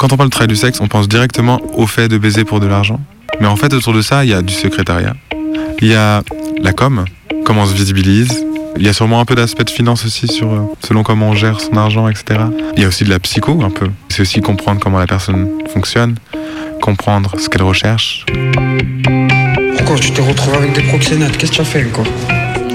[0.00, 2.58] Quand on parle de travail du sexe, on pense directement au fait de baiser pour
[2.58, 2.98] de l'argent.
[3.38, 5.14] Mais en fait, autour de ça, il y a du secrétariat.
[5.82, 6.22] Il y a
[6.62, 7.04] la com,
[7.44, 8.32] comment on se visibilise.
[8.78, 11.34] Il y a sûrement un peu d'aspect de finance aussi sur euh, selon comment on
[11.34, 12.40] gère son argent, etc.
[12.76, 13.88] Il y a aussi de la psycho un peu.
[14.08, 16.14] C'est aussi comprendre comment la personne fonctionne,
[16.80, 18.24] comprendre ce qu'elle recherche.
[19.76, 21.36] Pourquoi tu t'es retrouvé avec des proxénètes?
[21.36, 22.06] Qu'est-ce que tu as fait encore?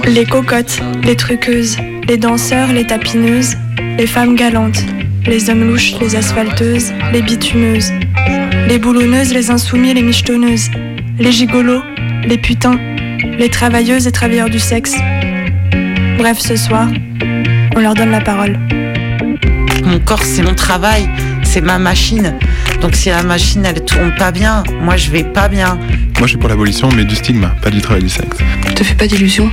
[0.06, 3.56] Les cocottes, les truqueuses, les danseurs, les tapineuses,
[3.98, 4.84] les femmes galantes,
[5.28, 7.92] les hommes louches, les asphalteuses, les bitumeuses,
[8.68, 10.70] les boulonneuses, les insoumis, les michetonneuses,
[11.20, 11.82] les gigolos,
[12.28, 12.80] les putains,
[13.38, 14.94] les travailleuses et travailleurs du sexe.
[16.18, 16.88] Bref, ce soir,
[17.76, 18.60] on leur donne la parole.
[19.84, 21.10] Mon corps, c'est mon travail,
[21.44, 22.36] c'est ma machine.
[22.82, 25.76] Donc si la machine, elle tourne pas bien, moi, je vais pas bien.
[26.18, 28.38] Moi, je suis pour l'abolition, mais du stigma, pas du travail du sexe.
[28.76, 29.52] Te fais pas d'illusions.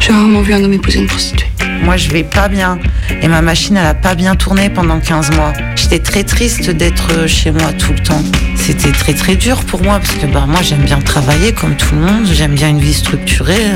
[0.00, 1.51] J'ai rarement vu un homme épouser une prostituée.
[1.82, 2.78] Moi, je vais pas bien.
[3.22, 5.52] Et ma machine, elle a pas bien tourné pendant 15 mois.
[5.76, 8.22] J'étais très triste d'être chez moi tout le temps.
[8.56, 11.94] C'était très très dur pour moi parce que bah, moi, j'aime bien travailler comme tout
[11.94, 12.26] le monde.
[12.32, 13.66] J'aime bien une vie structurée.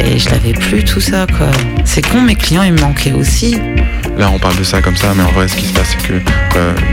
[0.00, 1.48] Et je l'avais plus tout ça, quoi.
[1.84, 3.58] C'est con, mes clients, ils me manquaient aussi.
[4.18, 6.08] Là, on parle de ça comme ça, mais en vrai, ce qui se passe, c'est
[6.08, 6.20] que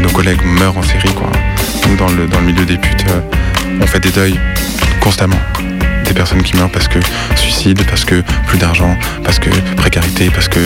[0.01, 1.13] nos collègues meurent en série.
[1.13, 1.31] Quoi.
[1.87, 3.21] Nous, dans le, dans le milieu des putes, euh,
[3.81, 4.39] on fait des deuils
[5.01, 5.39] constamment.
[6.09, 6.97] Des personnes qui meurent parce que
[7.35, 10.59] suicide, parce que plus d'argent, parce que précarité, parce que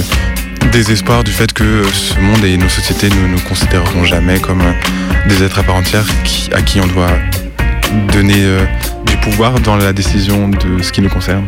[0.71, 4.61] désespoir du fait que euh, ce monde et nos sociétés ne nous considéreront jamais comme
[4.61, 4.71] euh,
[5.27, 6.05] des êtres à part entière
[6.53, 7.11] à qui on doit
[8.13, 8.63] donner euh,
[9.05, 11.45] du pouvoir dans la décision de ce qui nous concerne.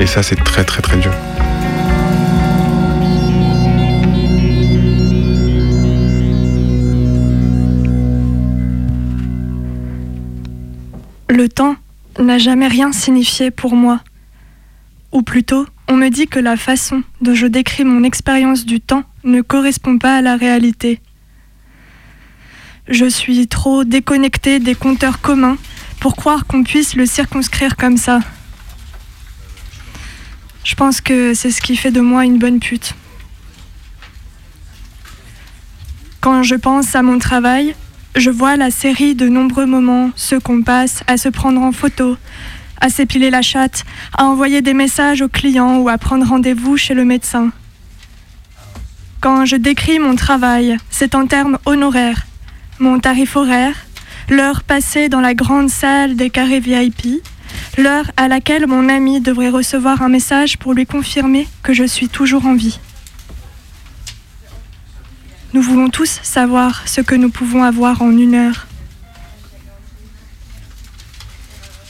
[0.00, 1.12] Et ça, c'est très très très dur.
[12.38, 14.00] Jamais rien signifié pour moi.
[15.12, 19.04] Ou plutôt, on me dit que la façon dont je décris mon expérience du temps
[19.24, 21.00] ne correspond pas à la réalité.
[22.88, 25.56] Je suis trop déconnectée des compteurs communs
[26.00, 28.20] pour croire qu'on puisse le circonscrire comme ça.
[30.64, 32.94] Je pense que c'est ce qui fait de moi une bonne pute.
[36.20, 37.74] Quand je pense à mon travail,
[38.16, 42.16] je vois la série de nombreux moments, ceux qu'on passe à se prendre en photo,
[42.80, 43.84] à s'épiler la chatte,
[44.16, 47.50] à envoyer des messages aux clients ou à prendre rendez-vous chez le médecin.
[49.20, 52.26] Quand je décris mon travail, c'est en termes honoraires,
[52.78, 53.74] mon tarif horaire,
[54.28, 57.22] l'heure passée dans la grande salle des carrés VIP,
[57.76, 62.08] l'heure à laquelle mon ami devrait recevoir un message pour lui confirmer que je suis
[62.08, 62.78] toujours en vie.
[65.54, 68.66] Nous voulons tous savoir ce que nous pouvons avoir en une heure.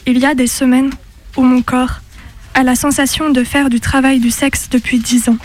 [0.06, 0.90] Il y a des semaines
[1.36, 2.00] où mon corps
[2.54, 5.38] a la sensation de faire du travail du sexe depuis dix ans.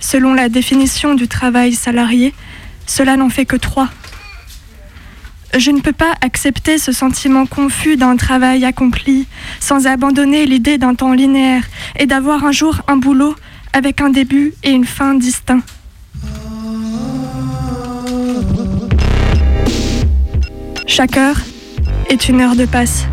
[0.00, 2.34] Selon la définition du travail salarié,
[2.86, 3.88] cela n'en fait que trois.
[5.56, 9.28] Je ne peux pas accepter ce sentiment confus d'un travail accompli
[9.60, 11.62] sans abandonner l'idée d'un temps linéaire
[11.96, 13.36] et d'avoir un jour un boulot
[13.72, 15.62] avec un début et une fin distincts.
[20.96, 21.40] Chaque heure
[22.08, 23.08] est une heure de passe.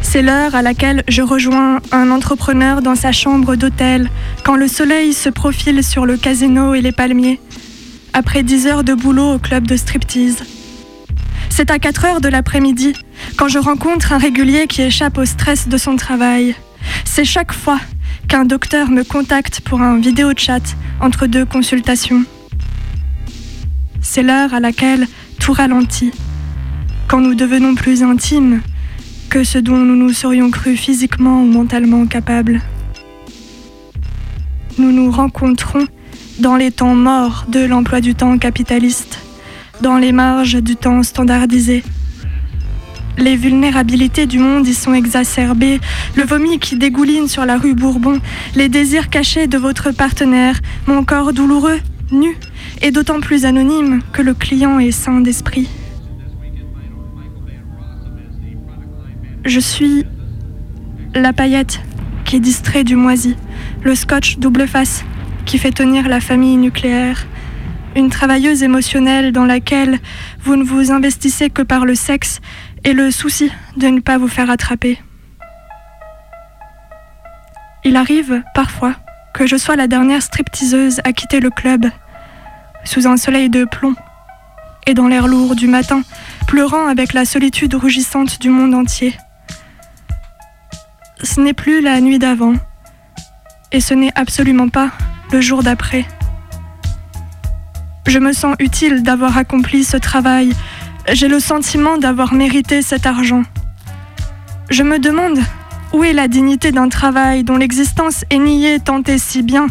[0.00, 4.08] C'est l'heure à laquelle je rejoins un entrepreneur dans sa chambre d'hôtel
[4.44, 7.40] quand le soleil se profile sur le casino et les palmiers,
[8.12, 10.44] après 10 heures de boulot au club de striptease.
[11.50, 12.92] C'est à 4 heures de l'après-midi
[13.36, 16.54] quand je rencontre un régulier qui échappe au stress de son travail.
[17.04, 17.80] C'est chaque fois
[18.28, 22.22] qu'un docteur me contacte pour un vidéo chat entre deux consultations.
[24.00, 26.12] C'est l'heure à laquelle tout ralentit,
[27.08, 28.60] quand nous devenons plus intimes
[29.30, 32.60] que ce dont nous nous serions crus physiquement ou mentalement capables.
[34.78, 35.86] Nous nous rencontrons
[36.38, 39.20] dans les temps morts de l'emploi du temps capitaliste,
[39.82, 41.82] dans les marges du temps standardisé.
[43.18, 45.80] Les vulnérabilités du monde y sont exacerbées,
[46.14, 48.20] le vomi qui dégouline sur la rue Bourbon,
[48.54, 51.80] les désirs cachés de votre partenaire, mon corps douloureux,
[52.12, 52.36] nu,
[52.82, 55.68] et d'autant plus anonyme que le client est sain d'esprit.
[59.44, 60.04] Je suis
[61.14, 61.80] la paillette
[62.24, 63.36] qui distrait du moisi,
[63.82, 65.04] le scotch double face
[65.46, 67.26] qui fait tenir la famille nucléaire,
[67.96, 69.98] une travailleuse émotionnelle dans laquelle
[70.40, 72.40] vous ne vous investissez que par le sexe
[72.84, 75.00] et le souci de ne pas vous faire attraper.
[77.84, 78.94] Il arrive parfois
[79.32, 81.86] que je sois la dernière stripteaseuse à quitter le club,
[82.84, 83.94] sous un soleil de plomb
[84.86, 86.02] et dans l'air lourd du matin,
[86.46, 89.14] pleurant avec la solitude rougissante du monde entier.
[91.22, 92.54] Ce n'est plus la nuit d'avant,
[93.72, 94.90] et ce n'est absolument pas
[95.30, 96.06] le jour d'après.
[98.06, 100.54] Je me sens utile d'avoir accompli ce travail
[101.12, 103.42] j'ai le sentiment d'avoir mérité cet argent.
[104.68, 105.38] Je me demande
[105.94, 109.68] où est la dignité d'un travail dont l'existence est niée tant et si bien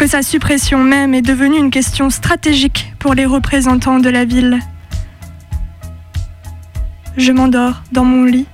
[0.00, 4.58] que sa suppression même est devenue une question stratégique pour les représentants de la ville.
[7.18, 8.46] Je m'endors dans mon lit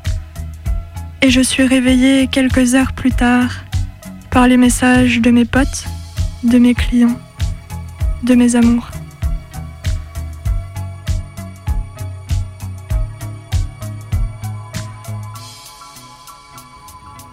[1.22, 3.62] et je suis réveillée quelques heures plus tard
[4.32, 5.84] par les messages de mes potes,
[6.42, 7.16] de mes clients,
[8.24, 8.90] de mes amours.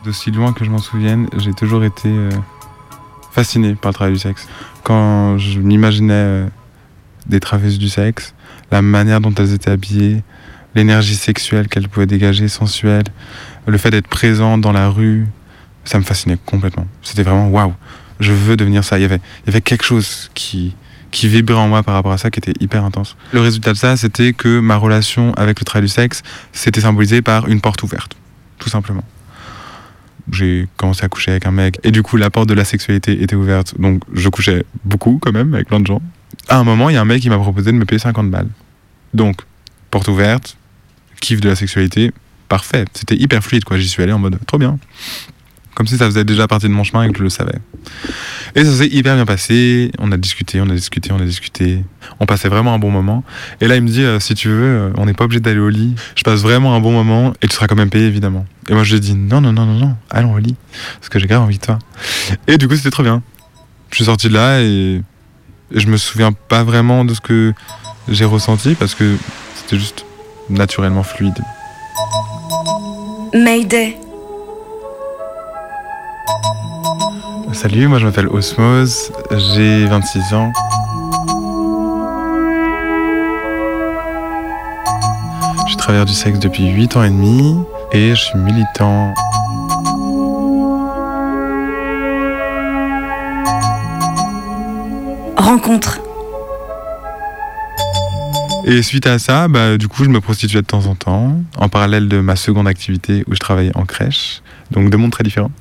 [0.04, 2.30] D'aussi loin que je m'en souvienne, j'ai toujours été euh,
[3.33, 4.47] fasciné par le travail du sexe.
[4.83, 6.47] Quand je m'imaginais euh,
[7.25, 8.33] des travailleuses du sexe,
[8.71, 10.24] la manière dont elles étaient habillées,
[10.75, 13.06] l'énergie sexuelle qu'elles pouvaient dégager, sensuelle,
[13.65, 15.27] le fait d'être présent dans la rue,
[15.83, 16.88] ça me fascinait complètement.
[17.01, 17.74] C'était vraiment waouh,
[18.19, 19.00] je veux devenir ça.
[19.00, 20.75] Il y avait, il y avait quelque chose qui,
[21.12, 23.15] qui vibrait en moi par rapport à ça, qui était hyper intense.
[23.31, 26.21] Le résultat de ça, c'était que ma relation avec le travail du sexe,
[26.51, 28.15] c'était symbolisé par une porte ouverte,
[28.59, 29.03] tout simplement
[30.31, 31.79] j'ai commencé à coucher avec un mec.
[31.83, 33.79] Et du coup la porte de la sexualité était ouverte.
[33.79, 36.01] Donc je couchais beaucoup quand même avec plein de gens.
[36.47, 38.29] À un moment il y a un mec qui m'a proposé de me payer 50
[38.29, 38.49] balles.
[39.13, 39.41] Donc
[39.91, 40.57] porte ouverte
[41.19, 42.11] kiff de la sexualité
[42.49, 42.85] parfait.
[42.93, 43.77] C'était hyper fluide quoi.
[43.77, 44.77] J'y suis allé en mode trop bien
[45.75, 47.57] comme si ça faisait déjà partie de mon chemin et que je le savais.
[48.55, 49.91] Et ça s'est hyper bien passé.
[49.99, 51.83] On a discuté, on a discuté, on a discuté.
[52.19, 53.23] On passait vraiment un bon moment.
[53.61, 55.59] Et là, il me dit euh, si tu veux, euh, on n'est pas obligé d'aller
[55.59, 55.95] au lit.
[56.15, 58.45] Je passe vraiment un bon moment et tu seras quand même payé, évidemment.
[58.69, 60.55] Et moi, je lui ai dit non, non, non, non, non, allons au lit.
[60.99, 61.79] Parce que j'ai grave envie de toi.
[62.47, 63.23] Et du coup, c'était trop bien.
[63.89, 65.01] Je suis sorti de là et,
[65.71, 67.53] et je me souviens pas vraiment de ce que
[68.09, 69.15] j'ai ressenti parce que
[69.55, 70.05] c'était juste
[70.49, 71.37] naturellement fluide.
[73.33, 73.97] Mayday.
[77.53, 80.51] Salut, moi je m'appelle Osmose, j'ai 26 ans.
[85.63, 87.55] Je suis travailleur du sexe depuis 8 ans et demi
[87.93, 89.13] et je suis militant.
[95.37, 96.02] Rencontre.
[98.65, 101.68] Et suite à ça, bah, du coup, je me prostituais de temps en temps, en
[101.68, 105.51] parallèle de ma seconde activité où je travaillais en crèche, donc deux mondes très différents.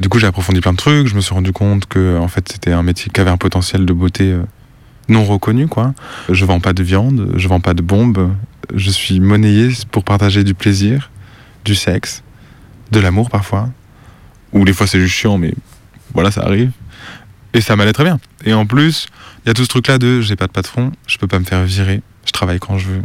[0.00, 2.48] Du coup, j'ai approfondi plein de trucs, je me suis rendu compte que en fait,
[2.50, 4.42] c'était un métier qui avait un potentiel de beauté euh,
[5.08, 5.94] non reconnu, quoi.
[6.28, 8.32] Je vends pas de viande, je vends pas de bombes,
[8.74, 11.10] je suis monnayé pour partager du plaisir,
[11.64, 12.24] du sexe,
[12.90, 13.70] de l'amour parfois,
[14.52, 15.54] ou des fois c'est juste chiant, mais
[16.14, 16.72] voilà, ça arrive.
[17.54, 18.18] Et ça m'allait très bien.
[18.44, 19.06] Et en plus,
[19.44, 21.44] il y a tout ce truc-là de j'ai pas de patron, je peux pas me
[21.44, 23.02] faire virer, je travaille quand je veux.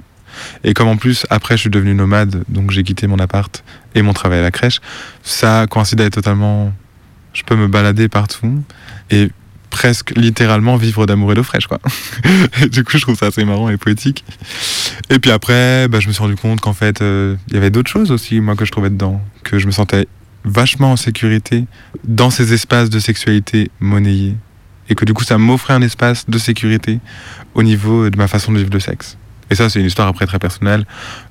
[0.64, 3.64] Et comme en plus, après, je suis devenu nomade, donc j'ai quitté mon appart
[3.96, 4.80] et mon travail à la crèche,
[5.24, 6.74] ça coïncidait totalement.
[7.34, 8.64] Je peux me balader partout
[9.10, 9.30] et
[9.70, 11.80] presque littéralement vivre d'amour et d'eau fraîche, quoi.
[12.72, 14.24] du coup, je trouve ça assez marrant et poétique.
[15.10, 17.72] Et puis après, bah, je me suis rendu compte qu'en fait, euh, il y avait
[17.72, 20.08] d'autres choses aussi, moi, que je trouvais dedans, que je me sentais
[20.46, 21.66] vachement en sécurité
[22.04, 24.36] dans ces espaces de sexualité monnayés.
[24.94, 27.00] Et que du coup, ça m'offrait un espace de sécurité
[27.56, 29.18] au niveau de ma façon de vivre le sexe.
[29.50, 30.86] Et ça, c'est une histoire après très personnelle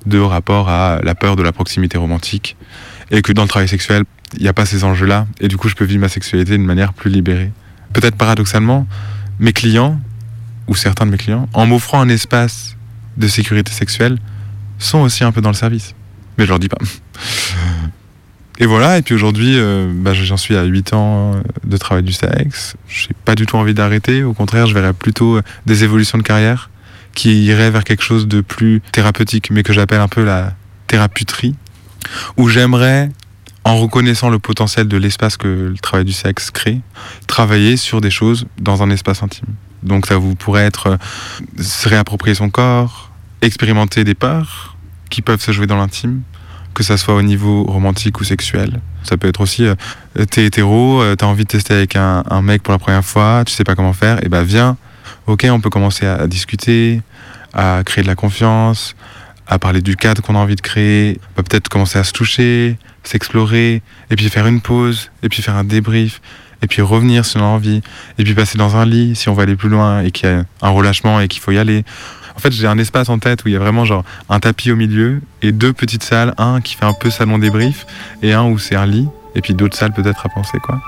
[0.05, 2.57] de rapport à la peur de la proximité romantique.
[3.09, 4.03] Et que dans le travail sexuel,
[4.35, 5.27] il n'y a pas ces enjeux-là.
[5.39, 7.53] Et du coup, je peux vivre ma sexualité d'une manière plus libérée.
[7.93, 8.85] Peut-être paradoxalement,
[9.39, 9.97] mes clients,
[10.67, 12.75] ou certains de mes clients, en m'offrant un espace
[13.15, 14.17] de sécurité sexuelle,
[14.77, 15.95] sont aussi un peu dans le service.
[16.37, 16.79] Mais je leur dis pas.
[18.59, 22.13] Et voilà, et puis aujourd'hui, euh, bah, j'en suis à 8 ans de travail du
[22.13, 22.75] sexe.
[22.87, 24.23] J'ai pas du tout envie d'arrêter.
[24.23, 26.69] Au contraire, je verrais plutôt des évolutions de carrière
[27.13, 30.53] qui iraient vers quelque chose de plus thérapeutique, mais que j'appelle un peu la
[30.87, 31.55] thérapeuterie,
[32.37, 33.09] où j'aimerais,
[33.63, 36.81] en reconnaissant le potentiel de l'espace que le travail du sexe crée,
[37.27, 39.47] travailler sur des choses dans un espace intime.
[39.83, 40.97] Donc ça vous pourrait être euh,
[41.61, 44.75] se réapproprier son corps, expérimenter des peurs
[45.09, 46.21] qui peuvent se jouer dans l'intime,
[46.73, 48.81] que ça soit au niveau romantique ou sexuel.
[49.03, 49.75] Ça peut être aussi, euh,
[50.29, 53.53] t'es hétéro, euh, t'as envie de tester avec un, mec pour la première fois, tu
[53.53, 54.77] sais pas comment faire, et bah viens,
[55.27, 57.01] ok, on peut commencer à, discuter,
[57.53, 58.95] à créer de la confiance,
[59.47, 62.77] à parler du cadre qu'on a envie de créer, peut peut-être commencer à se toucher,
[63.03, 66.21] s'explorer, et puis faire une pause, et puis faire un débrief,
[66.61, 67.81] et puis revenir si on a envie,
[68.17, 70.31] et puis passer dans un lit si on va aller plus loin et qu'il y
[70.31, 71.83] a un relâchement et qu'il faut y aller.
[72.35, 74.71] En fait, j'ai un espace en tête où il y a vraiment genre un tapis
[74.71, 77.85] au milieu et deux petites salles, un qui fait un peu salon débrief
[78.21, 80.81] et un où c'est un lit, et puis d'autres salles peut-être à penser quoi.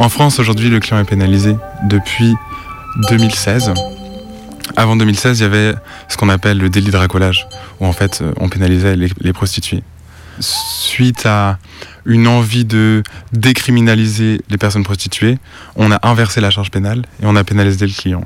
[0.00, 1.56] En France, aujourd'hui, le client est pénalisé
[1.88, 2.34] depuis
[3.08, 3.74] 2016.
[4.76, 5.74] Avant 2016, il y avait
[6.08, 7.46] ce qu'on appelle le délit de racolage,
[7.80, 9.82] où en fait, on pénalisait les, les prostituées.
[10.40, 11.58] Suite à
[12.04, 15.38] une envie de décriminaliser les personnes prostituées,
[15.76, 18.24] on a inversé la charge pénale et on a pénalisé le client.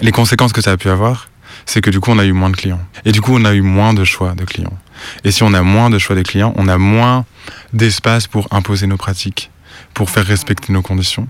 [0.00, 1.28] Les conséquences que ça a pu avoir,
[1.66, 2.80] c'est que du coup, on a eu moins de clients.
[3.04, 4.76] Et du coup, on a eu moins de choix de clients.
[5.24, 7.24] Et si on a moins de choix de clients, on a moins
[7.72, 9.50] d'espace pour imposer nos pratiques
[9.94, 11.28] pour faire respecter nos conditions.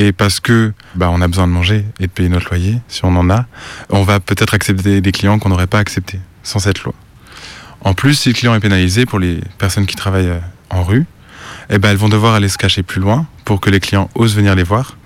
[0.00, 3.04] Et parce que bah, on a besoin de manger et de payer notre loyer, si
[3.04, 3.46] on en a,
[3.90, 6.94] on va peut-être accepter des clients qu'on n'aurait pas acceptés sans cette loi.
[7.80, 10.40] En plus, si le client est pénalisé pour les personnes qui travaillent
[10.70, 11.04] en rue,
[11.68, 14.36] eh ben, elles vont devoir aller se cacher plus loin pour que les clients osent
[14.36, 14.96] venir les voir,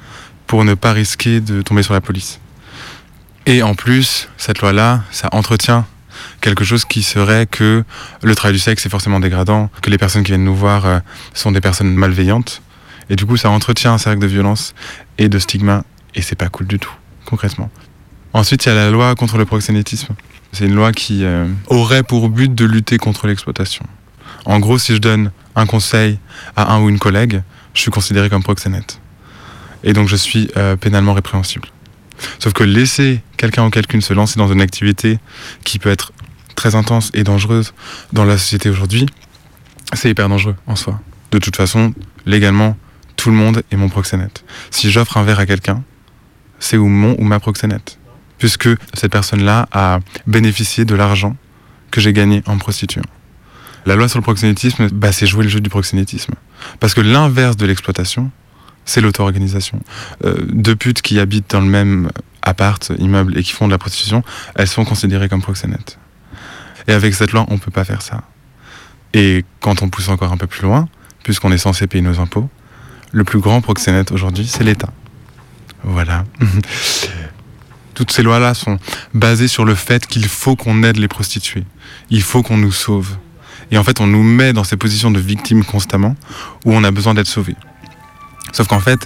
[0.46, 2.38] pour ne pas risquer de tomber sur la police.
[3.46, 5.86] Et en plus, cette loi-là, ça entretient
[6.42, 7.82] quelque chose qui serait que
[8.22, 10.98] le travail du sexe est forcément dégradant, que les personnes qui viennent nous voir euh,
[11.32, 12.60] sont des personnes malveillantes.
[13.12, 14.74] Et du coup, ça entretient un cercle de violence
[15.18, 16.94] et de stigma, et c'est pas cool du tout,
[17.26, 17.70] concrètement.
[18.32, 20.14] Ensuite, il y a la loi contre le proxénétisme.
[20.52, 23.84] C'est une loi qui euh, aurait pour but de lutter contre l'exploitation.
[24.46, 26.18] En gros, si je donne un conseil
[26.56, 27.42] à un ou une collègue,
[27.74, 28.98] je suis considéré comme proxénète.
[29.84, 31.68] Et donc, je suis euh, pénalement répréhensible.
[32.38, 35.18] Sauf que laisser quelqu'un ou quelqu'une se lancer dans une activité
[35.64, 36.14] qui peut être
[36.54, 37.74] très intense et dangereuse
[38.14, 39.04] dans la société aujourd'hui,
[39.92, 40.98] c'est hyper dangereux en soi.
[41.30, 41.92] De toute façon,
[42.24, 42.74] légalement,
[43.22, 44.44] tout le monde est mon proxénète.
[44.72, 45.84] Si j'offre un verre à quelqu'un,
[46.58, 48.00] c'est ou mon ou ma proxénète.
[48.38, 51.36] Puisque cette personne-là a bénéficié de l'argent
[51.92, 53.04] que j'ai gagné en prostituant.
[53.86, 56.34] La loi sur le proxénétisme, bah, c'est jouer le jeu du proxénétisme.
[56.80, 58.32] Parce que l'inverse de l'exploitation,
[58.84, 59.78] c'est l'auto-organisation.
[60.24, 62.10] Euh, deux putes qui habitent dans le même
[62.42, 64.24] appart, immeuble et qui font de la prostitution,
[64.56, 65.96] elles sont considérées comme proxénètes.
[66.88, 68.24] Et avec cette loi, on ne peut pas faire ça.
[69.14, 70.88] Et quand on pousse encore un peu plus loin,
[71.22, 72.50] puisqu'on est censé payer nos impôts,
[73.12, 74.88] le plus grand proxénète aujourd'hui, c'est l'État.
[75.84, 76.24] Voilà.
[77.94, 78.78] Toutes ces lois-là sont
[79.12, 81.64] basées sur le fait qu'il faut qu'on aide les prostituées.
[82.10, 83.16] Il faut qu'on nous sauve.
[83.70, 86.16] Et en fait, on nous met dans ces positions de victimes constamment
[86.64, 87.54] où on a besoin d'être sauvé.
[88.52, 89.00] Sauf qu'en fait,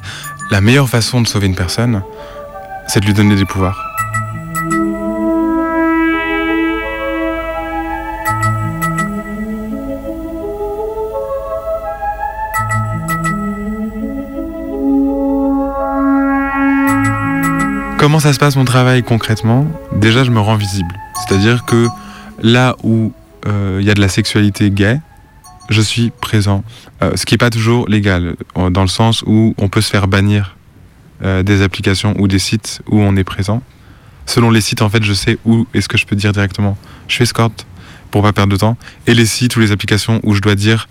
[0.50, 2.02] la meilleure façon de sauver une personne,
[2.86, 3.95] c'est de lui donner des pouvoirs.
[18.06, 20.94] Comment ça se passe mon travail concrètement Déjà, je me rends visible.
[21.16, 21.88] C'est-à-dire que
[22.40, 23.12] là où
[23.44, 25.00] il euh, y a de la sexualité gay,
[25.70, 26.62] je suis présent.
[27.02, 29.90] Euh, ce qui n'est pas toujours légal, euh, dans le sens où on peut se
[29.90, 30.56] faire bannir
[31.20, 33.60] des applications ou des sites où on est présent.
[34.25, 36.78] Selon les sites, en fait, je sais où est-ce que je peux dire directement.
[37.08, 37.66] Je suis escorte
[38.12, 38.76] pour pas perdre de temps.
[39.08, 40.88] Et les sites ou les applications où je dois dire,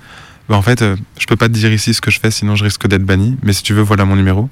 [0.50, 0.84] bah, en fait,
[1.17, 3.38] je peux pas te dire ici ce que je fais, sinon je risque d'être banni.
[3.41, 4.50] Mais si tu veux, voilà mon numéro.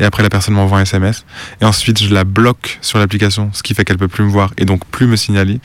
[0.00, 1.24] Et après, la personne m'envoie un SMS.
[1.60, 4.52] Et ensuite, je la bloque sur l'application, ce qui fait qu'elle peut plus me voir
[4.58, 5.60] et donc plus me signaler.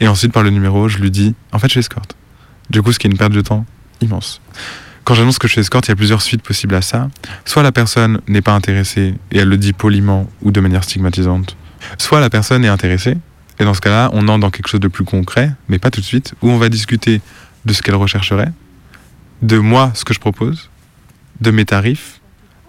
[0.00, 2.16] Et ensuite, par le numéro, je lui dis, en fait, je suis escorte.
[2.70, 3.64] Du coup, ce qui est une perte de temps
[4.00, 4.40] immense.
[5.04, 7.08] Quand j'annonce que je suis escorte, il y a plusieurs suites possibles à ça.
[7.44, 11.56] Soit la personne n'est pas intéressée et elle le dit poliment ou de manière stigmatisante.
[11.96, 13.16] Soit la personne est intéressée
[13.60, 16.00] et dans ce cas-là, on entre dans quelque chose de plus concret, mais pas tout
[16.00, 17.20] de suite, où on va discuter
[17.64, 18.52] de ce qu'elle rechercherait,
[19.42, 20.70] de moi, ce que je propose,
[21.40, 22.17] de mes tarifs,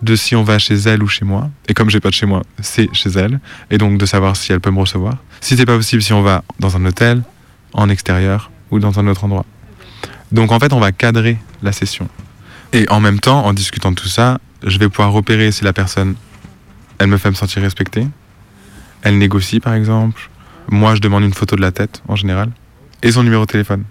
[0.01, 1.49] de si on va chez elle ou chez moi.
[1.67, 3.39] Et comme j'ai pas de chez moi, c'est chez elle.
[3.69, 5.17] Et donc de savoir si elle peut me recevoir.
[5.41, 7.23] Si c'est pas possible, si on va dans un hôtel,
[7.73, 9.45] en extérieur ou dans un autre endroit.
[10.31, 12.07] Donc en fait, on va cadrer la session.
[12.73, 15.73] Et en même temps, en discutant de tout ça, je vais pouvoir repérer si la
[15.73, 16.15] personne,
[16.99, 18.07] elle me fait me sentir respectée.
[19.01, 20.29] Elle négocie par exemple.
[20.69, 22.51] Moi, je demande une photo de la tête en général.
[23.01, 23.83] Et son numéro de téléphone.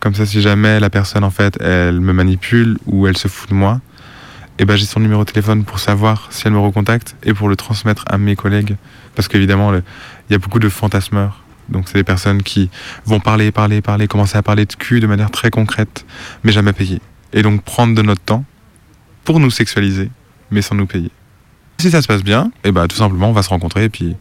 [0.00, 3.50] Comme ça, si jamais la personne, en fait, elle me manipule ou elle se fout
[3.50, 3.80] de moi,
[4.58, 7.48] et ben j'ai son numéro de téléphone pour savoir si elle me recontacte et pour
[7.48, 8.76] le transmettre à mes collègues.
[9.14, 9.82] Parce qu'évidemment, il
[10.30, 11.42] y a beaucoup de fantasmeurs.
[11.68, 12.70] Donc c'est des personnes qui
[13.04, 16.04] vont parler, parler, parler, commencer à parler de cul de manière très concrète,
[16.44, 17.00] mais jamais payer.
[17.32, 18.44] Et donc prendre de notre temps
[19.24, 20.10] pour nous sexualiser,
[20.50, 21.10] mais sans nous payer.
[21.78, 24.14] Si ça se passe bien, et ben tout simplement on va se rencontrer et puis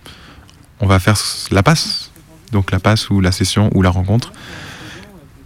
[0.80, 1.18] on va faire
[1.52, 2.12] la passe.
[2.52, 4.32] Donc la passe ou la session ou la rencontre.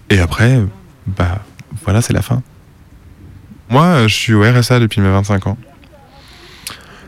[0.09, 0.61] Et après,
[1.07, 1.43] bah
[1.83, 2.41] voilà, c'est la fin.
[3.69, 5.57] Moi, je suis au RSA depuis mes 25 ans.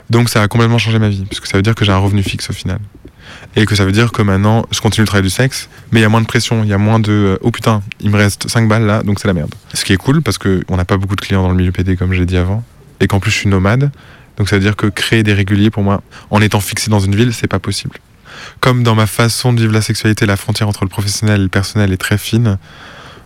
[0.09, 2.23] Donc ça a complètement changé ma vie, puisque ça veut dire que j'ai un revenu
[2.23, 2.79] fixe au final.
[3.55, 6.03] Et que ça veut dire que maintenant, je continue le travail du sexe, mais il
[6.03, 8.17] y a moins de pression, il y a moins de euh, oh putain, il me
[8.17, 9.53] reste 5 balles là, donc c'est la merde.
[9.73, 11.95] Ce qui est cool, parce qu'on n'a pas beaucoup de clients dans le milieu PD,
[11.95, 12.63] comme j'ai dit avant,
[12.99, 13.91] et qu'en plus je suis nomade,
[14.37, 16.01] donc ça veut dire que créer des réguliers pour moi,
[16.31, 17.97] en étant fixé dans une ville, c'est pas possible.
[18.61, 21.49] Comme dans ma façon de vivre la sexualité, la frontière entre le professionnel et le
[21.49, 22.57] personnel est très fine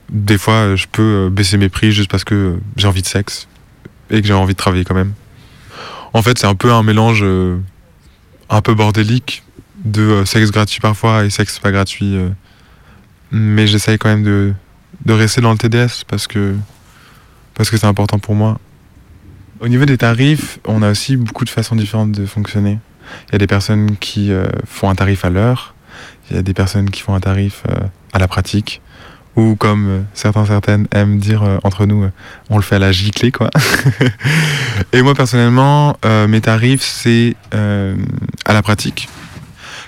[0.10, 3.02] des fois, euh, je peux euh, baisser mes prix juste parce que euh, j'ai envie
[3.02, 3.48] de sexe
[4.10, 5.14] et que j'ai envie de travailler quand même.
[6.14, 7.26] En fait, c'est un peu un mélange
[8.50, 9.44] un peu bordélique
[9.84, 12.16] de sexe gratuit parfois et sexe pas gratuit.
[13.32, 14.54] mais j'essaye quand même de,
[15.06, 16.56] de, rester dans le TDS parce que
[17.56, 18.60] parce que c'est important pour moi.
[19.60, 22.78] Au niveau des tarifs, on a aussi beaucoup de façons différentes de fonctionner.
[23.30, 24.32] Il y a des personnes qui
[24.68, 25.74] font un tarif à l'heure,
[26.30, 27.64] il y a des personnes qui font un tarif
[28.12, 28.84] à la pratique,
[29.36, 32.12] ou comme euh, certains certaines aiment dire euh, entre nous, euh,
[32.50, 33.50] on le fait à la giclée quoi.
[34.94, 35.98] et moi personnellement,
[36.28, 39.10] mes tarifs c'est à la pratique.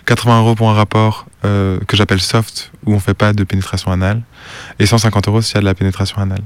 [0.05, 4.21] 80 euros pour un rapport que j'appelle soft où on fait pas de pénétration anale
[4.79, 6.41] et 150 euros s'il y a de la pénétration anale.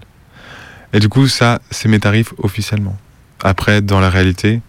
[0.94, 2.98] Et du coup ça c'est mes tarifs officiellement.
[3.44, 4.62] Après dans la réalité,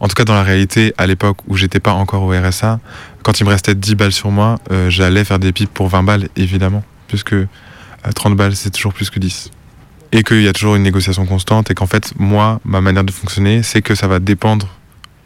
[0.00, 2.80] en tout cas dans la réalité à l'époque où j'étais pas encore au RSA,
[3.22, 4.58] quand il me restait 10 balles sur moi,
[4.88, 7.36] j'allais faire des pipes pour 20 balles évidemment puisque
[8.10, 9.50] 30 balles, c'est toujours plus que 10.
[10.12, 13.12] Et qu'il y a toujours une négociation constante et qu'en fait, moi, ma manière de
[13.12, 14.68] fonctionner, c'est que ça va dépendre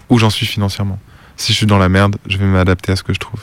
[0.08, 0.98] où j'en suis financièrement.
[1.36, 3.40] Si je suis dans la merde, je vais m'adapter à ce que je trouve.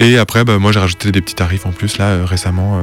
[0.00, 2.82] Et après, bah, moi, j'ai rajouté des petits tarifs en plus, là, euh, récemment, euh,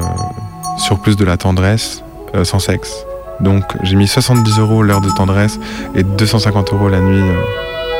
[0.77, 2.03] sur plus de la tendresse,
[2.35, 3.05] euh, sans sexe.
[3.39, 5.59] Donc, j'ai mis 70 euros l'heure de tendresse
[5.95, 7.23] et 250 euros la nuit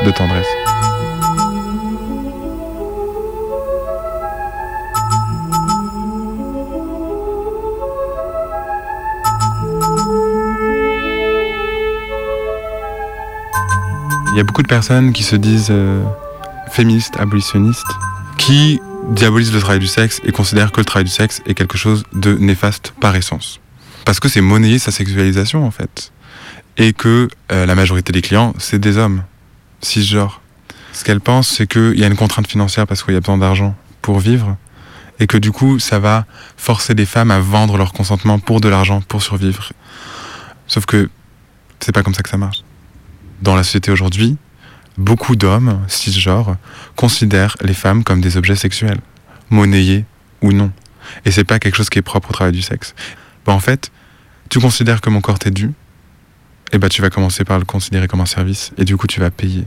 [0.04, 0.46] de tendresse.
[14.36, 16.04] Y a beaucoup de personnes qui se disent euh,
[16.68, 17.86] féministes, abolitionnistes,
[18.36, 21.78] qui diabolisent le travail du sexe et considèrent que le travail du sexe est quelque
[21.78, 23.60] chose de néfaste par essence.
[24.04, 26.12] Parce que c'est monnayer sa sexualisation en fait.
[26.76, 29.22] Et que euh, la majorité des clients, c'est des hommes,
[29.80, 30.42] cisgenres.
[30.92, 33.38] Ce qu'elles pensent, c'est qu'il y a une contrainte financière parce qu'il y a besoin
[33.38, 34.56] d'argent pour vivre.
[35.18, 36.26] Et que du coup, ça va
[36.58, 39.72] forcer des femmes à vendre leur consentement pour de l'argent, pour survivre.
[40.66, 41.08] Sauf que
[41.80, 42.62] c'est pas comme ça que ça marche
[43.42, 44.36] dans la société aujourd'hui,
[44.98, 46.56] beaucoup d'hommes cisgenres
[46.94, 49.00] considèrent les femmes comme des objets sexuels,
[49.50, 50.04] monnayés
[50.42, 50.72] ou non.
[51.24, 52.94] Et c'est pas quelque chose qui est propre au travail du sexe.
[53.44, 53.90] Bah, en fait,
[54.48, 55.72] tu considères que mon corps t'est dû,
[56.72, 59.20] et bah tu vas commencer par le considérer comme un service, et du coup tu
[59.20, 59.64] vas payer.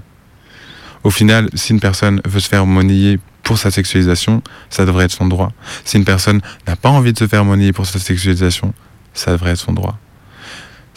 [1.04, 5.14] Au final, si une personne veut se faire monnayer pour sa sexualisation, ça devrait être
[5.14, 5.54] son droit.
[5.86, 8.74] Si une personne n'a pas envie de se faire monnayer pour sa sexualisation,
[9.14, 9.98] ça devrait être son droit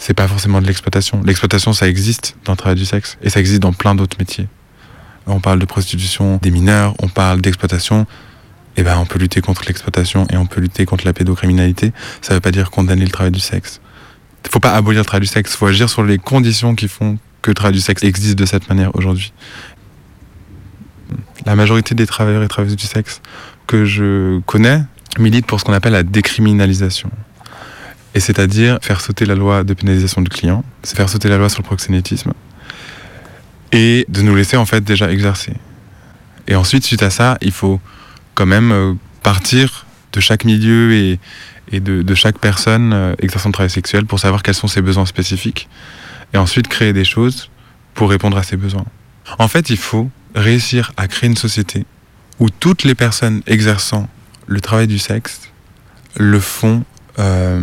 [0.05, 1.21] c'est pas forcément de l'exploitation.
[1.23, 4.49] L'exploitation, ça existe dans le travail du sexe et ça existe dans plein d'autres métiers.
[5.27, 8.05] On parle de prostitution des mineurs, on parle d'exploitation.
[8.75, 11.93] Eh ben, on peut lutter contre l'exploitation et on peut lutter contre la pédocriminalité.
[12.21, 13.79] Ça veut pas dire condamner le travail du sexe.
[14.49, 17.51] Faut pas abolir le travail du sexe, faut agir sur les conditions qui font que
[17.51, 19.31] le travail du sexe existe de cette manière aujourd'hui.
[21.45, 23.21] La majorité des travailleurs et travailleuses du sexe
[23.67, 24.83] que je connais
[25.17, 27.09] militent pour ce qu'on appelle la décriminalisation
[28.13, 31.49] et c'est-à-dire faire sauter la loi de pénalisation du client, c'est faire sauter la loi
[31.49, 32.33] sur le proxénétisme,
[33.71, 35.53] et de nous laisser en fait déjà exercer.
[36.47, 37.79] Et ensuite, suite à ça, il faut
[38.35, 41.19] quand même euh, partir de chaque milieu et,
[41.71, 45.67] de, chaque personne euh, exerçant le travail sexuel pour savoir quels sont ses besoins spécifiques,
[46.33, 47.49] et ensuite créer des choses
[47.95, 48.85] pour répondre à ses besoins.
[49.39, 51.85] En fait, il faut réussir à créer une société
[52.39, 54.09] où toutes les personnes exerçant
[54.47, 55.41] le travail du sexe
[56.17, 56.83] le font
[57.19, 57.61] euh,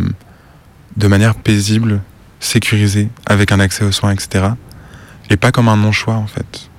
[0.97, 2.01] de manière paisible,
[2.39, 4.49] sécurisée, avec un accès aux soins, etc.
[5.29, 6.69] Et pas comme un non-choix, en fait.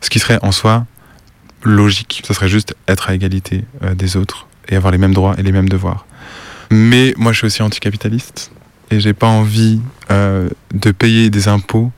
[0.00, 0.86] Ce qui serait en soi
[1.62, 5.34] logique, ce serait juste être à égalité euh, des autres et avoir les mêmes droits
[5.38, 6.06] et les mêmes devoirs.
[6.70, 8.52] Mais moi, je suis aussi anticapitaliste
[8.90, 11.92] et j'ai pas envie euh, de payer des impôts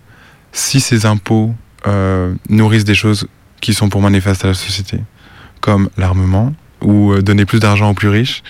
[0.53, 1.55] si ces impôts
[1.87, 3.27] euh, nourrissent des choses
[3.61, 4.99] qui sont pour moi néfastes à la société,
[5.61, 8.43] comme l'armement ou donner plus d'argent aux plus riches.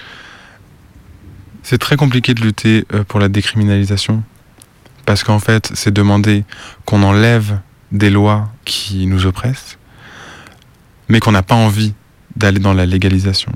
[1.62, 4.22] C'est très compliqué de lutter euh, pour la décriminalisation
[5.06, 6.44] Parce qu'en fait, c'est demander
[6.84, 7.58] qu'on enlève
[7.92, 9.78] des lois qui nous oppressent,
[11.08, 11.94] mais qu'on n'a pas envie
[12.36, 13.52] d'aller dans la légalisation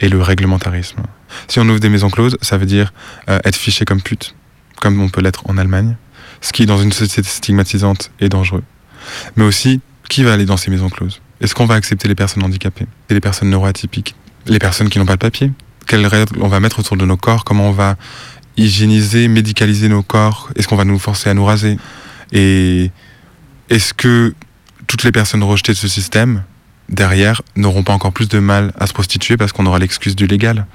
[0.00, 1.02] et le réglementarisme.
[1.48, 2.92] Si on ouvre des maisons closes, ça veut dire
[3.28, 4.34] euh, être fiché comme pute,
[4.80, 5.96] comme on peut l'être en Allemagne,
[6.40, 8.64] ce qui, dans une société stigmatisante, est dangereux.
[9.36, 11.20] Mais aussi, qui va aller dans ces maisons closes?
[11.40, 14.14] Est-ce qu'on va accepter les personnes handicapées les personnes neuroatypiques
[14.46, 15.52] Les personnes qui n'ont pas de papier?
[15.86, 17.44] Quelles règles on va mettre autour de nos corps?
[17.44, 17.96] Comment on va
[18.56, 20.50] hygiéniser, médicaliser nos corps?
[20.56, 21.78] Est-ce qu'on va nous forcer à nous raser?
[22.32, 22.90] Et
[23.70, 24.34] est-ce que
[24.86, 26.42] toutes les personnes rejetées de ce système,
[26.88, 30.26] derrière, n'auront pas encore plus de mal à se prostituer parce qu'on aura l'excuse du
[30.26, 30.66] légal?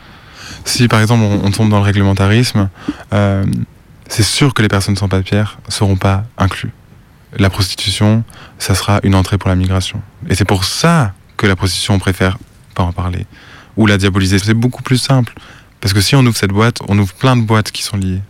[0.66, 2.70] Si par exemple on, tombe dans le réglementarisme,
[3.14, 3.46] euh,
[4.08, 6.72] c'est sûr que les personnes sans papier ne seront pas incluses.
[7.38, 8.24] La prostitution,
[8.58, 10.02] ça sera une entrée pour la migration.
[10.30, 12.40] Et c'est pour ça que la prostitution, on préfère
[12.74, 13.28] pas en parler.
[13.78, 14.40] Ou la diaboliser.
[14.40, 15.34] C'est beaucoup plus simple.
[15.82, 18.22] Parce que si on ouvre cette boîte, on ouvre plein de boîtes qui sont liées.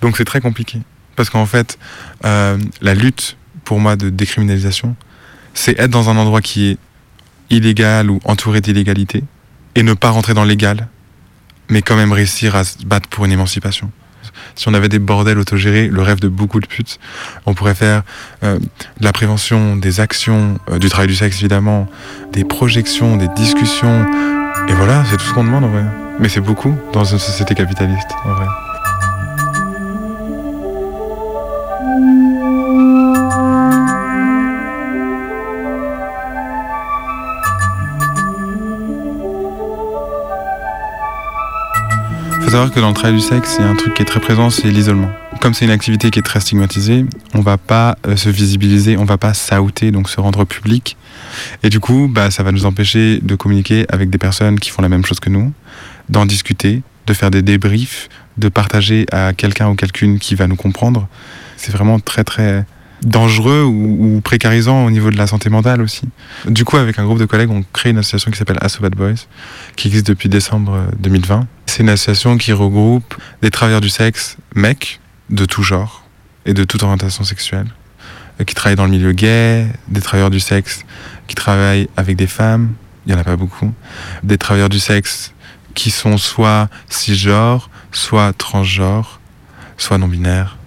[0.00, 0.80] Donc c'est très compliqué.
[1.16, 1.78] Parce qu'en fait,
[2.24, 4.96] euh, la lutte, pour moi, de décriminalisation,
[5.54, 6.78] c'est être dans un endroit qui est
[7.50, 9.24] illégal ou entouré d'illégalité
[9.74, 10.88] et ne pas rentrer dans l'égal,
[11.68, 13.90] mais quand même réussir à se battre pour une émancipation.
[14.54, 16.98] Si on avait des bordels autogérés, le rêve de beaucoup de putes,
[17.46, 18.02] on pourrait faire
[18.42, 21.88] euh, de la prévention, des actions, euh, du travail du sexe évidemment,
[22.32, 24.06] des projections, des discussions.
[24.68, 25.84] Et voilà, c'est tout ce qu'on demande en vrai.
[26.18, 28.46] Mais c'est beaucoup dans une société capitaliste en vrai.
[42.50, 44.04] Faut savoir que dans le travail du sexe, il y a un truc qui est
[44.04, 45.08] très présent, c'est l'isolement.
[45.40, 49.04] Comme c'est une activité qui est très stigmatisée, on va pas euh, se visibiliser, on
[49.04, 50.96] va pas s'outer, donc se rendre public.
[51.62, 54.82] Et du coup, bah, ça va nous empêcher de communiquer avec des personnes qui font
[54.82, 55.52] la même chose que nous,
[56.08, 60.56] d'en discuter, de faire des débriefs, de partager à quelqu'un ou quelqu'une qui va nous
[60.56, 61.06] comprendre.
[61.56, 62.64] C'est vraiment très très
[63.02, 66.02] dangereux ou, précarisant au niveau de la santé mentale aussi.
[66.46, 68.94] Du coup, avec un groupe de collègues, on crée une association qui s'appelle Asso Bad
[68.94, 69.26] Boys,
[69.76, 71.46] qui existe depuis décembre 2020.
[71.66, 76.04] C'est une association qui regroupe des travailleurs du sexe, mecs, de tout genre
[76.44, 77.66] et de toute orientation sexuelle,
[78.40, 80.84] euh, qui travaillent dans le milieu gay, des travailleurs du sexe
[81.26, 82.72] qui travaillent avec des femmes,
[83.06, 83.72] il n'y en a pas beaucoup,
[84.22, 85.32] des travailleurs du sexe
[85.74, 89.20] qui sont soit cisgenres, soit transgenres,
[89.76, 90.58] soit non-binaires,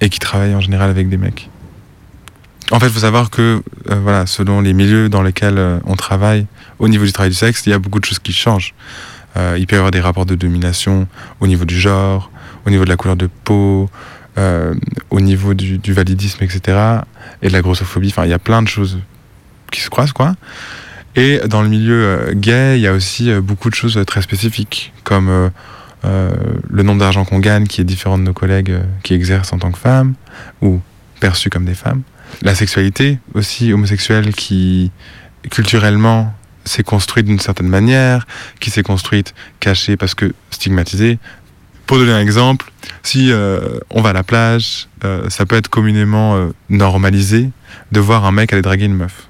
[0.00, 1.48] et qui travaillent en général avec des mecs.
[2.74, 5.94] En fait, il faut savoir que, euh, voilà, selon les milieux dans lesquels euh, on
[5.94, 6.44] travaille,
[6.80, 8.74] au niveau du travail du sexe, il y a beaucoup de choses qui changent.
[9.36, 11.06] Euh, il peut y avoir des rapports de domination
[11.38, 12.32] au niveau du genre,
[12.66, 13.88] au niveau de la couleur de peau,
[15.10, 16.76] au niveau du, validisme, etc.
[17.42, 18.08] Et de la grossophobie.
[18.08, 18.98] Enfin, il y a plein de choses
[19.70, 20.34] qui se croisent, quoi.
[21.14, 25.50] Et dans le milieu gay, il y a aussi beaucoup de choses très spécifiques, comme
[26.02, 29.70] le nombre d'argent qu'on gagne, qui est différent de nos collègues qui exercent en tant
[29.70, 30.14] que femmes,
[30.60, 30.80] ou
[31.20, 32.02] perçus comme des femmes
[32.42, 34.90] la sexualité aussi homosexuelle qui
[35.50, 38.26] culturellement s'est construite d'une certaine manière,
[38.60, 41.18] qui s'est construite cachée parce que stigmatisée.
[41.86, 45.68] Pour donner un exemple, si euh, on va à la plage, euh, ça peut être
[45.68, 47.50] communément euh, normalisé
[47.92, 49.28] de voir un mec aller draguer une meuf.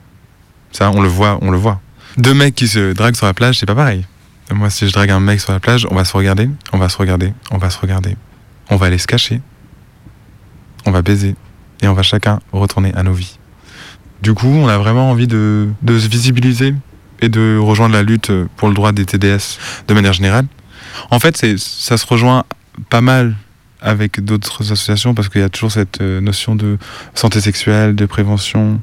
[0.70, 1.80] Ça, on le voit, on le voit.
[2.16, 4.06] Deux mecs qui se draguent sur la plage, c'est pas pareil.
[4.52, 6.88] Moi, si je drague un mec sur la plage, on va se regarder, on va
[6.88, 8.16] se regarder, on va se regarder.
[8.70, 9.40] On va aller se cacher.
[10.86, 11.34] On va baiser
[11.82, 13.38] et on va chacun retourner à nos vies.
[14.22, 16.74] Du coup, on a vraiment envie de, se visibiliser
[17.20, 20.46] et de rejoindre la lutte pour le droit des TDS de manière générale.
[21.10, 22.44] En fait, ça se rejoint
[22.88, 23.34] pas mal
[23.80, 26.78] avec d'autres associations parce qu'il y a toujours cette euh, notion de
[27.14, 28.80] santé sexuelle, de prévention,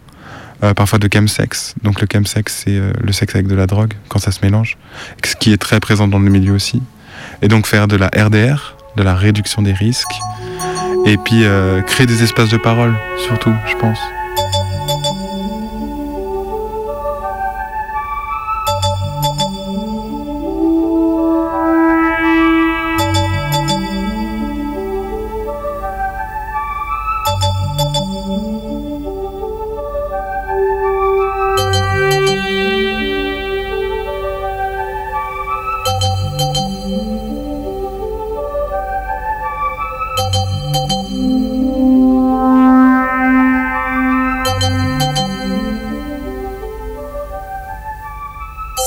[0.63, 1.73] euh, parfois de chemsex.
[1.81, 4.77] Donc le chemsex, c'est euh, le sexe avec de la drogue quand ça se mélange,
[5.25, 6.83] ce qui est très présent dans le milieu aussi.
[7.41, 10.13] Et donc faire de la RDR, de la réduction des risques,
[11.05, 13.99] et puis euh, créer des espaces de parole, surtout, je pense.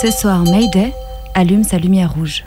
[0.04, 0.92] Ce soir, Mayday
[1.32, 2.44] allume sa lumière rouge.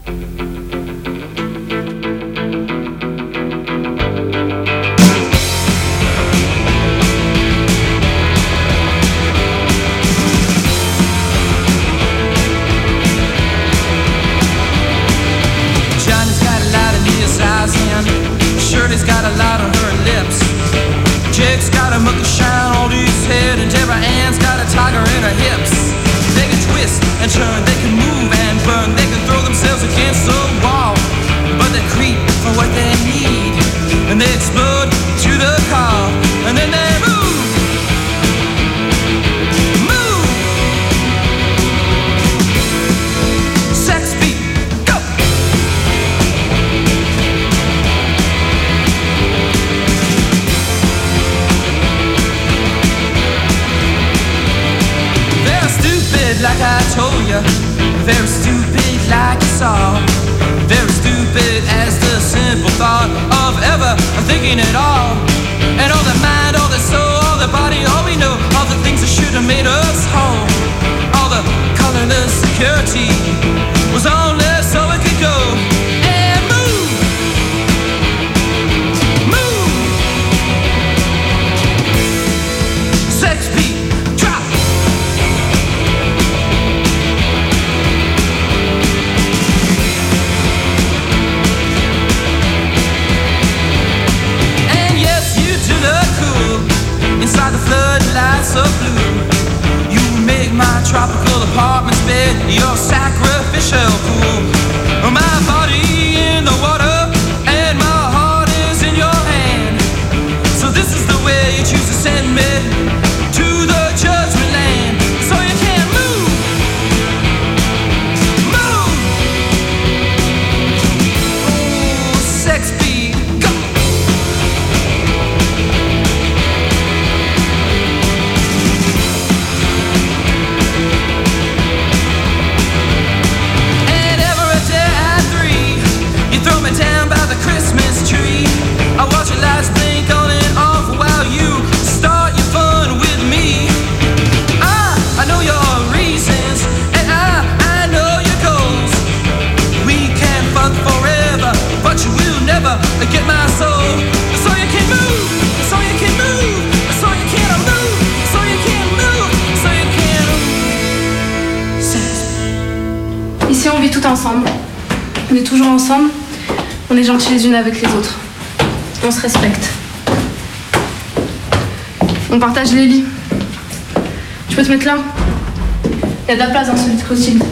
[176.38, 177.44] De la place dans ce Clotilde.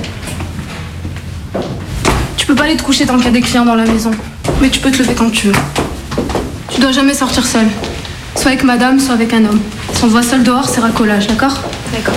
[2.38, 4.12] Tu peux pas aller te coucher tant qu'il y a des clients dans la maison.
[4.62, 5.56] Mais tu peux te lever quand tu veux.
[6.70, 7.68] Tu dois jamais sortir seule.
[8.36, 9.60] Soit avec madame, soit avec un homme.
[9.92, 12.14] Si on te voit seul dehors, c'est racolage, d'accord D'accord.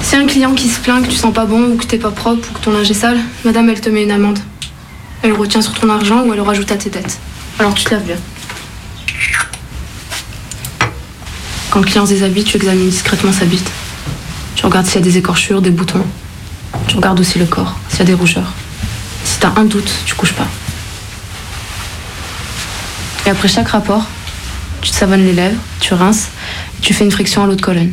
[0.00, 2.12] Si un client qui se plaint que tu sens pas bon ou que t'es pas
[2.12, 4.38] propre ou que ton linge est sale, madame elle te met une amende.
[5.22, 7.18] Elle retient sur ton argent ou elle le rajoute à tes dettes.
[7.58, 8.16] Alors tu te laves bien.
[11.70, 13.70] Quand le client se déshabille, tu examines discrètement sa bite.
[14.58, 16.04] Tu regardes s'il y a des écorchures, des boutons.
[16.88, 18.52] Tu regardes aussi le corps, s'il y a des rougeurs.
[19.22, 20.48] Si t'as un doute, tu couches pas.
[23.24, 24.04] Et après chaque rapport,
[24.82, 26.30] tu te savonnes les lèvres, tu rinces,
[26.76, 27.92] et tu fais une friction à l'eau de colonne.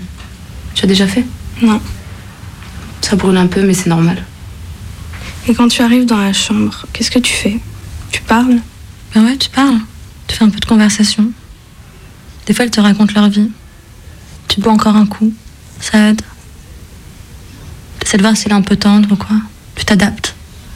[0.74, 1.24] Tu as déjà fait?
[1.62, 1.80] Non.
[3.00, 4.26] Ça brûle un peu, mais c'est normal.
[5.48, 7.60] Et quand tu arrives dans la chambre, qu'est-ce que tu fais?
[8.10, 8.58] Tu parles?
[9.14, 9.82] Ben ouais, tu parles.
[10.26, 11.30] Tu fais un peu de conversation.
[12.48, 13.52] Des fois, elles te racontent leur vie.
[14.48, 15.32] Tu bois encore un coup.
[15.80, 16.24] Ça aide.
[18.18, 19.36] Voir s'il est un peu tendre ou quoi?
[19.76, 20.36] Tu t'adaptes.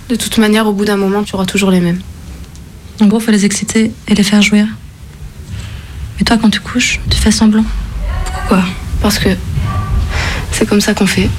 [0.09, 2.01] De toute manière, au bout d'un moment, tu auras toujours les mêmes.
[2.99, 4.67] En gros, faut les exciter et les faire jouir.
[6.19, 7.63] Et toi, quand tu couches, tu fais semblant?
[8.25, 8.63] Pourquoi?
[9.01, 9.29] Parce que
[10.51, 11.29] c'est comme ça qu'on fait.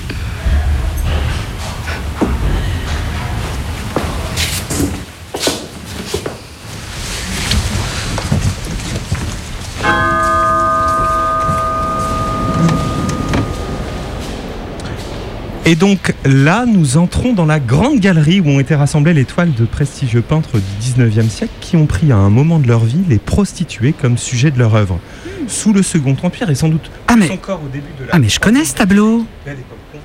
[15.70, 19.54] Et donc là, nous entrons dans la grande galerie où ont été rassemblées les toiles
[19.54, 23.04] de prestigieux peintres du 19e siècle qui ont pris à un moment de leur vie
[23.09, 24.98] les prostituées comme sujet de leur œuvre.
[25.46, 28.18] Sous le Second Empire et sans doute Ah mais, encore au début de la ah
[28.18, 29.24] mais je connais ce tableau.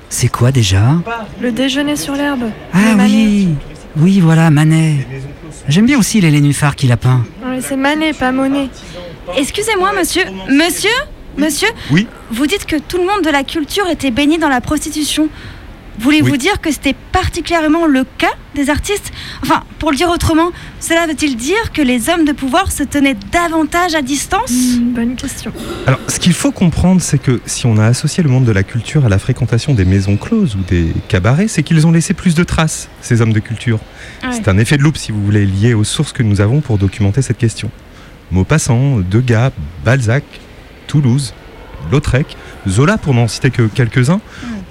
[0.08, 0.98] C'est quoi déjà
[1.42, 2.44] Le déjeuner sur l'herbe.
[2.72, 3.12] Ah Manet.
[3.12, 3.48] oui,
[3.96, 5.04] oui voilà, Manet.
[5.66, 7.24] J'aime bien aussi les nénuphars qu'il a peints.
[7.44, 8.68] Ouais, c'est Manet, pas Monet.
[9.36, 10.22] Excusez-moi, monsieur.
[10.48, 10.90] Monsieur
[11.36, 14.60] Monsieur Oui Vous dites que tout le monde de la culture était baigné dans la
[14.60, 15.28] prostitution.
[15.98, 16.38] Voulez-vous Oui.
[16.38, 21.36] dire que c'était particulièrement le cas des artistes Enfin, pour le dire autrement, cela veut-il
[21.36, 25.52] dire que les hommes de pouvoir se tenaient davantage à distance Hmm, bonne question.
[25.86, 28.62] Alors, ce qu'il faut comprendre, c'est que si on a associé le monde de la
[28.62, 32.34] culture à la fréquentation des maisons closes ou des cabarets, c'est qu'ils ont laissé plus
[32.34, 33.78] de traces, ces hommes de culture.
[34.22, 34.30] Ouais.
[34.32, 36.78] C'est un effet de loupe, si vous voulez, lié aux sources que nous avons pour
[36.78, 37.70] documenter cette question.
[38.30, 39.50] Maupassant, Degas,
[39.84, 40.24] Balzac,
[40.86, 41.32] Toulouse,
[41.92, 42.36] Lautrec,
[42.68, 44.20] Zola, pour n'en citer que quelques-uns,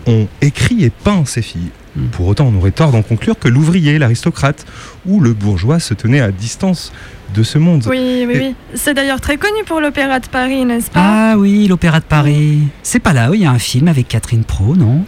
[0.07, 1.69] ont écrit et peint ces filles.
[2.11, 4.65] Pour autant, on aurait tort d'en conclure que l'ouvrier, l'aristocrate
[5.05, 6.91] ou le bourgeois se tenaient à distance
[7.33, 7.85] de ce monde.
[7.89, 8.55] Oui, oui, Et- oui.
[8.73, 10.99] C'est d'ailleurs très connu pour l'Opéra de Paris, n'est-ce pas?
[11.31, 12.63] Ah oui, l'Opéra de Paris.
[12.83, 15.05] C'est pas là où il y a un film avec Catherine Pro, non?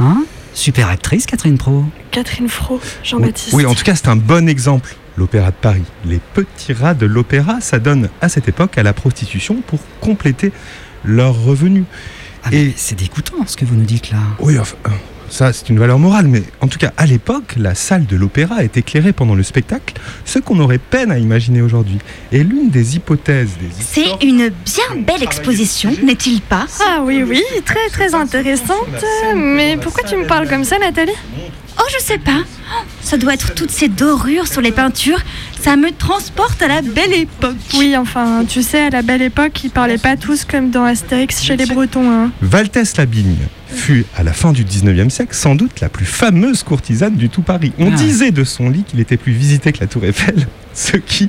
[0.00, 0.24] Hein?
[0.54, 1.84] Super actrice, Catherine Pro.
[2.10, 3.52] Catherine Fro, Jean-Baptiste.
[3.52, 4.96] Oui, en tout cas, c'est un bon exemple.
[5.18, 5.84] L'Opéra de Paris.
[6.06, 10.50] Les petits rats de l'opéra, ça donne à cette époque à la prostitution pour compléter
[11.04, 11.84] leurs revenus.
[12.50, 14.18] Et c'est dégoûtant ce que vous nous dites là.
[14.40, 14.90] Oui, enfin, euh,
[15.28, 18.64] ça c'est une valeur morale, mais en tout cas, à l'époque, la salle de l'opéra
[18.64, 21.98] est éclairée pendant le spectacle, ce qu'on aurait peine à imaginer aujourd'hui.
[22.32, 26.66] Et l'une des hypothèses des C'est une bien belle exposition, n'est-il pas?
[26.80, 29.04] Ah oui, oui, très très intéressante.
[29.36, 31.12] Mais pourquoi tu me parles comme ça, Nathalie?
[31.78, 32.42] Oh, je sais pas.
[33.02, 35.20] Ça doit être toutes ces dorures sur les peintures.
[35.60, 37.56] Ça me transporte à la belle époque.
[37.74, 41.42] Oui, enfin, tu sais, à la belle époque, ils parlaient pas tous comme dans Astérix
[41.42, 42.10] chez les Bretons.
[42.10, 42.30] Hein.
[42.40, 43.36] Valtès Labigne
[43.68, 47.42] fut, à la fin du 19e siècle, sans doute la plus fameuse courtisane du tout
[47.42, 47.72] Paris.
[47.78, 47.96] On Ah.
[47.96, 51.28] disait de son lit qu'il était plus visité que la Tour Eiffel, ce qui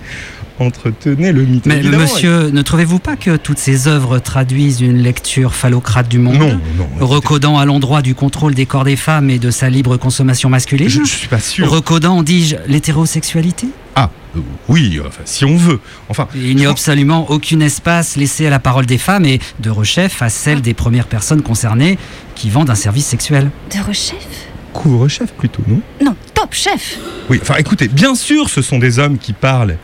[0.59, 1.65] entretenait le mythe.
[1.65, 6.19] Mais Évidemment, monsieur, ne trouvez-vous pas que toutes ces œuvres traduisent une lecture phallocrate du
[6.19, 7.05] monde Non, non.
[7.05, 10.89] Recodant à l'endroit du contrôle des corps des femmes et de sa libre consommation masculine
[10.89, 11.69] Je, je suis pas sûr.
[11.69, 15.79] Recodant, dis-je, l'hétérosexualité Ah, euh, oui, enfin, si on veut.
[16.09, 19.69] Enfin, Il n'y a absolument aucun espace laissé à la parole des femmes et de
[19.69, 21.97] rechef à celle des premières personnes concernées
[22.35, 23.49] qui vendent un service sexuel.
[23.75, 26.97] De rechef couvre-chef plutôt, non Non, top chef
[27.29, 29.77] Oui, enfin écoutez, bien sûr, ce sont des hommes qui parlent.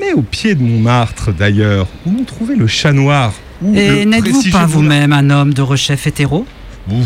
[0.00, 3.32] Mais au pied de Montmartre, d'ailleurs, où on trouvait le chat noir
[3.74, 6.46] Et n'êtes-vous pas vous-même un homme de rechef hétéro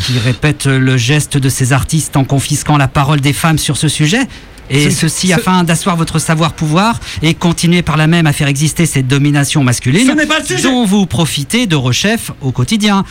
[0.06, 3.88] qui répète le geste de ces artistes en confisquant la parole des femmes sur ce
[3.88, 4.20] sujet
[4.70, 8.46] et Ce- ceci ce- afin d'asseoir votre savoir-pouvoir et continuer par là même à faire
[8.46, 13.02] exister cette domination masculine Ce n'est pas le dont vous profitez de rechef au quotidien.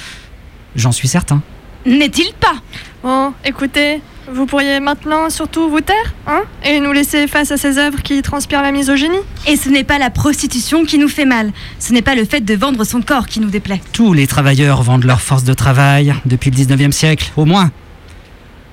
[0.77, 1.41] J'en suis certain.
[1.85, 2.55] N'est-il pas?
[3.03, 3.99] Bon, écoutez,
[4.33, 8.21] vous pourriez maintenant surtout vous taire, hein Et nous laisser face à ces œuvres qui
[8.21, 11.51] transpirent la misogynie Et ce n'est pas la prostitution qui nous fait mal.
[11.79, 13.81] Ce n'est pas le fait de vendre son corps qui nous déplaît.
[13.93, 17.71] Tous les travailleurs vendent leur force de travail depuis le 19e siècle, au moins.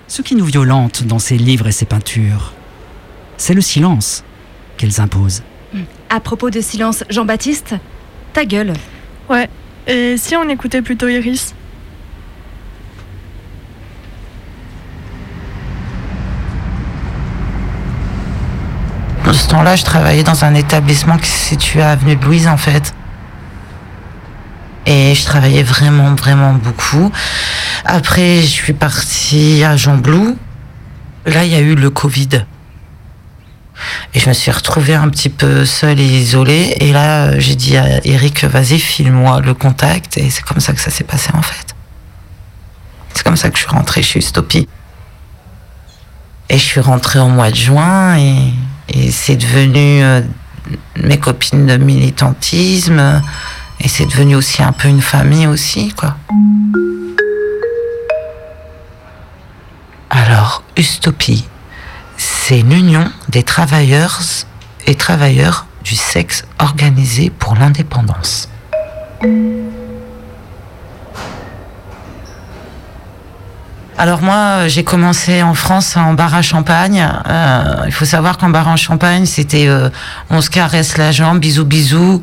[0.07, 2.53] Ce qui nous violente dans ces livres et ces peintures,
[3.37, 4.25] c'est le silence
[4.77, 5.43] qu'elles imposent.
[6.09, 7.75] À propos de silence, Jean-Baptiste,
[8.33, 8.73] ta gueule.
[9.29, 9.49] Ouais.
[9.87, 11.55] Et si on écoutait plutôt Iris?
[19.29, 22.49] Dans ce temps-là, je travaillais dans un établissement qui se situait à Avenue de Louise,
[22.49, 22.95] en fait.
[24.87, 27.13] Et je travaillais vraiment, vraiment beaucoup.
[27.85, 30.01] Après, je suis partie à Jean.
[31.27, 32.47] Là, il y a eu le Covid.
[34.15, 36.79] Et je me suis retrouvée un petit peu seule et isolée.
[36.81, 40.17] Et là, j'ai dit à Eric, vas-y, file-moi le contact.
[40.17, 41.77] Et c'est comme ça que ça s'est passé, en fait.
[43.13, 44.67] C'est comme ça que je suis rentrée chez Ustopie.
[46.49, 48.55] Et je suis rentrée au mois de juin et,
[49.11, 50.21] c'est devenu euh,
[50.97, 53.23] mes copines de militantisme
[53.81, 56.17] et c'est devenu aussi un peu une famille aussi, quoi.
[60.11, 61.47] Alors, Ustopie,
[62.17, 64.21] c'est l'union des travailleurs
[64.87, 68.49] et travailleurs du sexe organisé pour l'indépendance.
[74.01, 77.05] Alors moi, j'ai commencé en France en bar à champagne.
[77.29, 79.91] Euh, il faut savoir qu'en bar à champagne, c'était euh,
[80.31, 82.23] on se caresse la jambe, bisous bisous,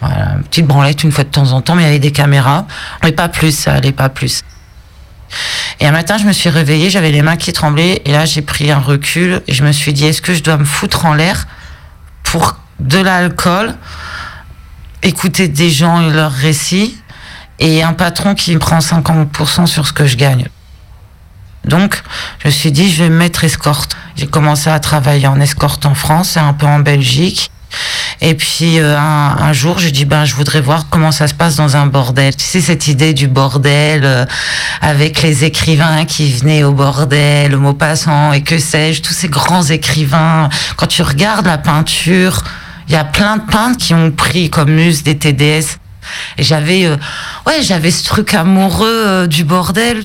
[0.00, 2.64] voilà, petite branlette une fois de temps en temps, mais il y avait des caméras.
[3.02, 4.44] Mais pas plus, ça allait pas plus.
[5.80, 8.42] Et un matin, je me suis réveillée, j'avais les mains qui tremblaient, et là, j'ai
[8.42, 11.14] pris un recul, et je me suis dit, est-ce que je dois me foutre en
[11.14, 11.48] l'air
[12.22, 13.74] pour de l'alcool,
[15.02, 16.96] écouter des gens et leurs récits,
[17.58, 20.46] et un patron qui me prend 50% sur ce que je gagne?
[21.66, 22.02] Donc,
[22.38, 23.96] je me suis dit, je vais me mettre escorte.
[24.16, 27.50] J'ai commencé à travailler en escorte en France et un peu en Belgique.
[28.20, 31.56] Et puis euh, un, jour, je dis ben je voudrais voir comment ça se passe
[31.56, 32.34] dans un bordel.
[32.34, 34.24] Tu sais cette idée du bordel euh,
[34.80, 39.28] avec les écrivains qui venaient au bordel, le mot passant et que sais-je, tous ces
[39.28, 40.48] grands écrivains.
[40.76, 42.42] Quand tu regardes la peinture,
[42.88, 45.78] il y a plein de peintres qui ont pris comme muse des TDS.
[46.38, 46.96] Et j'avais euh,
[47.46, 50.04] ouais j'avais ce truc amoureux du bordel.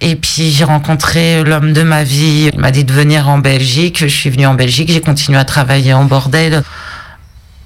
[0.00, 2.50] Et puis j'ai rencontré l'homme de ma vie.
[2.52, 3.98] Il m'a dit de venir en Belgique.
[4.00, 4.90] Je suis venue en Belgique.
[4.90, 6.62] J'ai continué à travailler en bordel.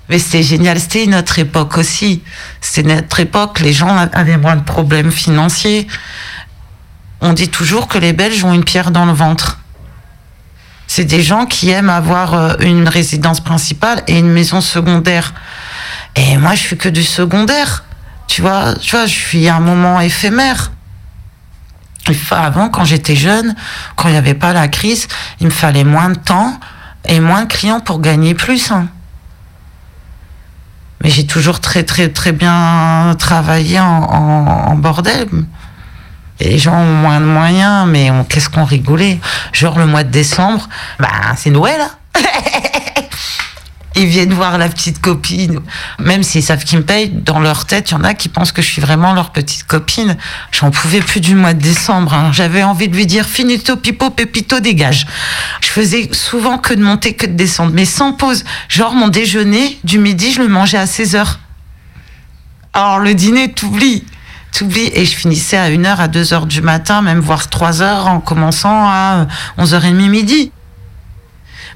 [0.08, 0.80] Mais c'était génial.
[0.80, 2.22] C'était une autre époque aussi.
[2.60, 3.60] C'était notre époque.
[3.60, 5.86] Les gens avaient moins de problèmes financiers.
[7.20, 9.60] On dit toujours que les Belges ont une pierre dans le ventre.
[10.86, 15.32] C'est des gens qui aiment avoir euh, une résidence principale et une maison secondaire.
[16.16, 17.84] Et moi, je suis que du secondaire.
[18.26, 20.70] Tu vois, tu vois, je suis un moment éphémère.
[22.30, 23.54] Avant, quand j'étais jeune,
[23.96, 25.08] quand il n'y avait pas la crise,
[25.40, 26.58] il me fallait moins de temps
[27.06, 28.70] et moins de clients pour gagner plus.
[28.70, 28.88] hein.
[31.02, 35.28] Mais j'ai toujours très, très, très bien travaillé en, en- bordel.
[36.40, 39.20] Et les gens ont moins de moyens, mais qu'est-ce qu'on rigolait.
[39.52, 41.80] Genre le mois de décembre, bah, c'est Noël.
[41.80, 41.90] hein.
[43.96, 45.60] Ils viennent voir la petite copine.
[46.00, 48.50] Même s'ils savent qu'ils me payent, dans leur tête, il y en a qui pensent
[48.50, 50.16] que je suis vraiment leur petite copine.
[50.50, 52.12] J'en pouvais plus du mois de décembre.
[52.12, 52.32] hein.
[52.32, 55.06] J'avais envie de lui dire finito, pipo, pépito, dégage.
[55.60, 58.44] Je faisais souvent que de monter, que de descendre, mais sans pause.
[58.68, 61.38] Genre mon déjeuner du midi, je le mangeais à 16 heures.
[62.72, 64.04] Alors le dîner, t'oublies.
[64.50, 64.90] T'oublies.
[64.94, 69.28] Et je finissais à 1h, à 2h du matin, même voire 3h en commençant à
[69.58, 70.50] 11h30 midi.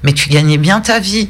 [0.03, 1.29] Mais tu gagnais bien ta vie.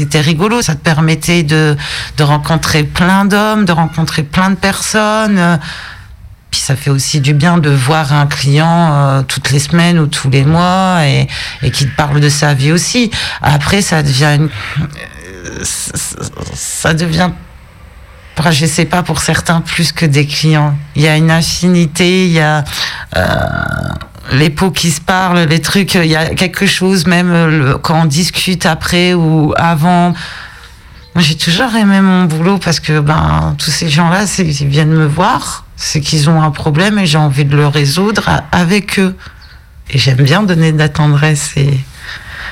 [0.00, 1.76] C'était rigolo, ça te permettait de,
[2.16, 5.58] de rencontrer plein d'hommes, de rencontrer plein de personnes.
[6.50, 10.06] Puis ça fait aussi du bien de voir un client euh, toutes les semaines ou
[10.06, 11.28] tous les mois et,
[11.60, 13.10] et qui te parle de sa vie aussi.
[13.42, 14.48] Après, ça devient une-
[14.78, 15.64] euh,
[16.54, 17.28] ça- devient
[18.50, 20.74] je sais pas pour certains plus que des clients.
[20.96, 22.64] Il y a une affinité, il y a
[23.18, 23.28] euh,
[24.30, 25.94] les pots qui se parlent, les trucs.
[25.94, 30.14] Il y a quelque chose même euh, quand on discute après ou avant.
[31.14, 35.06] Moi, j'ai toujours aimé mon boulot parce que ben tous ces gens-là, ils viennent me
[35.06, 39.16] voir, c'est qu'ils ont un problème et j'ai envie de le résoudre avec eux.
[39.90, 41.80] Et j'aime bien donner de la tendresse et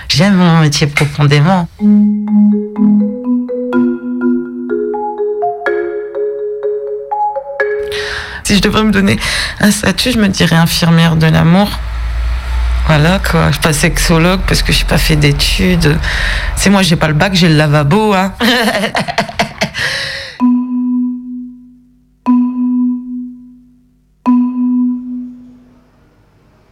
[0.09, 1.69] j'aime mon métier profondément.
[8.49, 9.19] Si je devrais me donner
[9.61, 11.69] un statut, je me dirais infirmière de l'amour.
[12.87, 15.99] Voilà quoi, je pas sexologue parce que je n'ai pas fait d'études.
[16.57, 18.15] C'est moi, j'ai pas le bac, j'ai le lavabo.
[18.15, 18.33] Hein.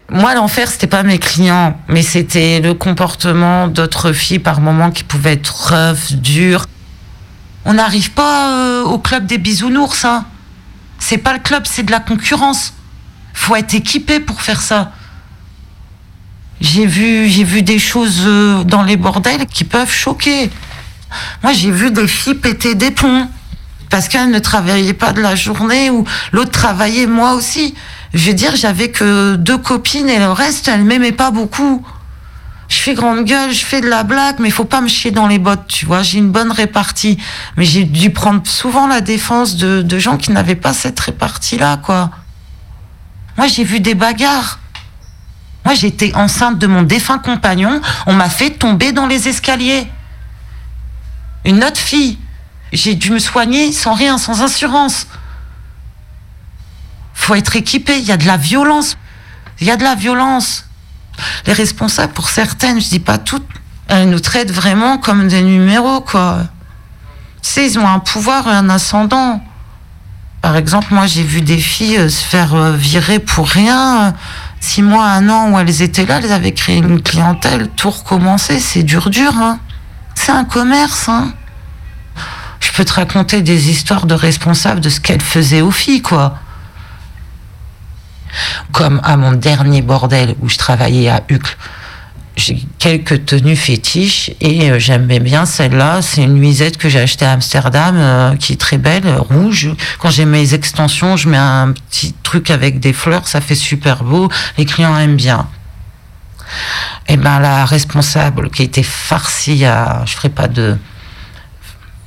[0.09, 5.05] Moi, l'enfer, c'était pas mes clients, mais c'était le comportement d'autres filles par moments qui
[5.05, 6.65] pouvaient être rough, dur.
[7.67, 10.25] On n'arrive pas euh, au club des bisounours, hein.
[11.09, 12.73] C'est pas le club, c'est de la concurrence.
[13.33, 14.91] Faut être équipé pour faire ça.
[16.61, 20.51] J'ai vu, j'ai vu des choses euh, dans les bordels qui peuvent choquer.
[21.45, 23.29] Moi, j'ai vu des filles péter des plombs
[23.89, 27.77] parce qu'elles ne travaillaient pas de la journée ou l'autre travaillait moi aussi.
[28.13, 31.87] Je veux dire, j'avais que deux copines et le reste, elles m'aimaient pas beaucoup.
[32.69, 35.29] Je fais grande gueule, je fais de la blague, mais faut pas me chier dans
[35.29, 36.03] les bottes, tu vois.
[36.03, 37.19] J'ai une bonne répartie.
[37.57, 41.77] Mais j'ai dû prendre souvent la défense de, de gens qui n'avaient pas cette répartie-là,
[41.79, 42.11] quoi.
[43.37, 44.59] Moi, j'ai vu des bagarres.
[45.65, 47.81] Moi, j'étais enceinte de mon défunt compagnon.
[48.07, 49.87] On m'a fait tomber dans les escaliers.
[51.45, 52.19] Une autre fille.
[52.73, 55.07] J'ai dû me soigner sans rien, sans assurance.
[57.15, 57.99] Faut être équipé.
[57.99, 58.97] Il y a de la violence.
[59.61, 60.66] Il y a de la violence.
[61.47, 63.47] Les responsables, pour certaines, je dis pas toutes,
[63.89, 66.41] elles nous traitent vraiment comme des numéros, quoi.
[67.43, 69.43] Tu sais, ils ont un pouvoir un ascendant.
[70.43, 74.15] Par exemple, moi, j'ai vu des filles euh, se faire euh, virer pour rien.
[74.61, 78.59] Six mois, un an où elles étaient là, elles avaient créé une clientèle, tout recommencer,
[78.59, 79.33] c'est dur, dur.
[79.37, 79.59] Hein.
[80.15, 81.09] C'est un commerce.
[81.09, 81.33] Hein.
[82.61, 86.39] Je peux te raconter des histoires de responsables de ce qu'elles faisaient aux filles, quoi.
[88.73, 91.57] Comme à mon dernier bordel où je travaillais à Uccle.
[92.37, 96.03] J'ai quelques tenues fétiches et euh, j'aimais bien celle-là.
[96.03, 99.71] C'est une nuisette que j'ai achetée à Amsterdam euh, qui est très belle, rouge.
[99.99, 104.05] Quand j'ai mes extensions, je mets un petit truc avec des fleurs, ça fait super
[104.05, 104.29] beau.
[104.59, 105.49] Les clients aiment bien.
[107.09, 110.77] Et ben la responsable qui était farcie à, je ferai pas de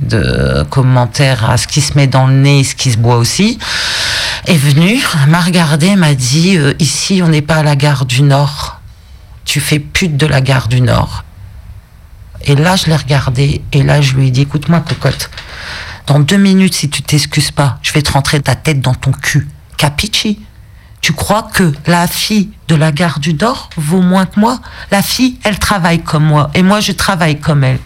[0.02, 3.60] de commentaires à ce qui se met dans le nez ce qui se boit aussi,
[4.50, 8.24] est venue, m'a regardé, m'a dit euh, ici on n'est pas à la gare du
[8.24, 8.82] Nord,
[9.45, 11.24] tu fais pute de la gare du Nord.
[12.45, 15.30] Et là je l'ai regardé et là je lui ai dit écoute-moi cocotte,
[16.08, 19.12] dans deux minutes si tu t'excuses pas, je vais te rentrer ta tête dans ton
[19.12, 19.47] cul.
[19.78, 20.39] Capici?
[21.02, 24.60] Tu crois que la fille de la gare du Nord vaut moins que moi?
[24.89, 27.80] La fille, elle travaille comme moi et moi je travaille comme elle.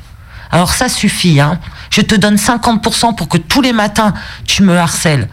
[0.49, 1.59] Alors ça suffit, hein.
[1.89, 4.13] Je te donne 50% pour que tous les matins
[4.45, 5.27] tu me harcèles.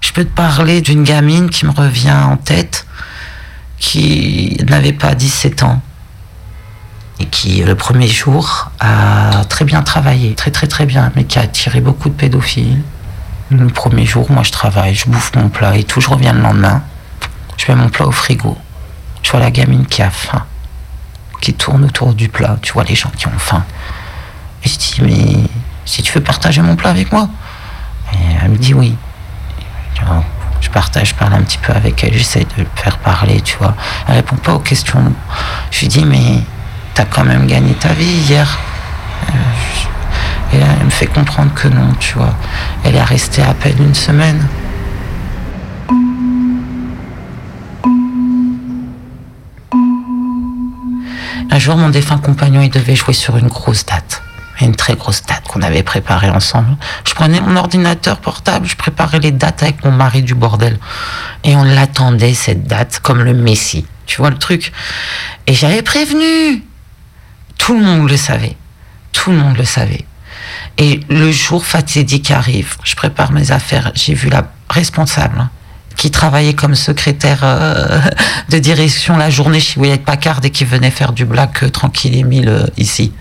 [0.00, 2.86] Je peux te parler d'une gamine qui me revient en tête,
[3.78, 5.82] qui n'avait pas 17 ans
[7.18, 11.38] et qui, le premier jour, a très bien travaillé, très très très bien, mais qui
[11.38, 12.82] a attiré beaucoup de pédophiles.
[13.50, 16.40] Le premier jour, moi je travaille, je bouffe mon plat et tout, je reviens le
[16.40, 16.82] lendemain,
[17.58, 18.56] je mets mon plat au frigo.
[19.22, 20.46] Je vois la gamine qui a faim,
[21.42, 23.64] qui tourne autour du plat, tu vois les gens qui ont faim.
[24.64, 25.50] Et je dis, mais
[25.84, 27.28] si tu veux partager mon plat avec moi?
[28.14, 28.96] Et elle me dit oui.
[30.60, 33.56] Je partage, je parle un petit peu avec elle, j'essaie de le faire parler, tu
[33.56, 33.74] vois.
[34.06, 35.12] Elle répond pas aux questions.
[35.70, 36.40] Je lui dis, mais
[36.94, 38.58] t'as quand même gagné ta vie hier.
[39.28, 39.32] Euh,
[40.52, 42.34] Et elle me fait comprendre que non, tu vois.
[42.84, 44.46] Elle est restée à peine une semaine.
[51.52, 54.22] Un jour, mon défunt compagnon, il devait jouer sur une grosse date.
[54.60, 56.76] Une très grosse date qu'on avait préparée ensemble.
[57.06, 60.78] Je prenais mon ordinateur portable, je préparais les dates avec mon mari du bordel.
[61.44, 63.86] Et on l'attendait, cette date, comme le Messie.
[64.06, 64.72] Tu vois le truc?
[65.46, 66.62] Et j'avais prévenu.
[67.56, 68.56] Tout le monde le savait.
[69.12, 70.04] Tout le monde le savait.
[70.78, 75.50] Et le jour fatidique arrive, je prépare mes affaires, j'ai vu la responsable hein,
[75.96, 78.00] qui travaillait comme secrétaire euh,
[78.48, 82.16] de direction la journée chez William Packard et qui venait faire du black euh, tranquille
[82.16, 83.12] et mille euh, ici.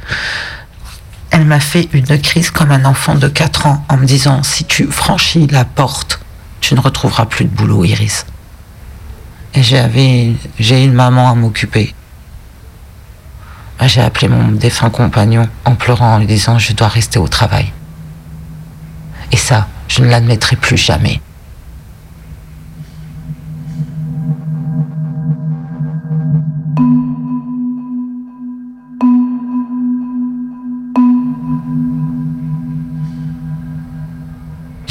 [1.31, 4.65] Elle m'a fait une crise comme un enfant de 4 ans en me disant si
[4.65, 6.19] tu franchis la porte,
[6.61, 8.25] tu ne retrouveras plus de boulot, Iris.
[9.53, 11.93] Et j'avais, j'ai une maman à m'occuper.
[13.81, 17.71] J'ai appelé mon défunt compagnon en pleurant, en lui disant je dois rester au travail.
[19.31, 21.21] Et ça, je ne l'admettrai plus jamais.